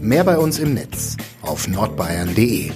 Mehr 0.00 0.24
bei 0.24 0.38
uns 0.38 0.58
im 0.58 0.74
Netz 0.74 1.16
auf 1.42 1.68
nordbayern.de. 1.68 2.70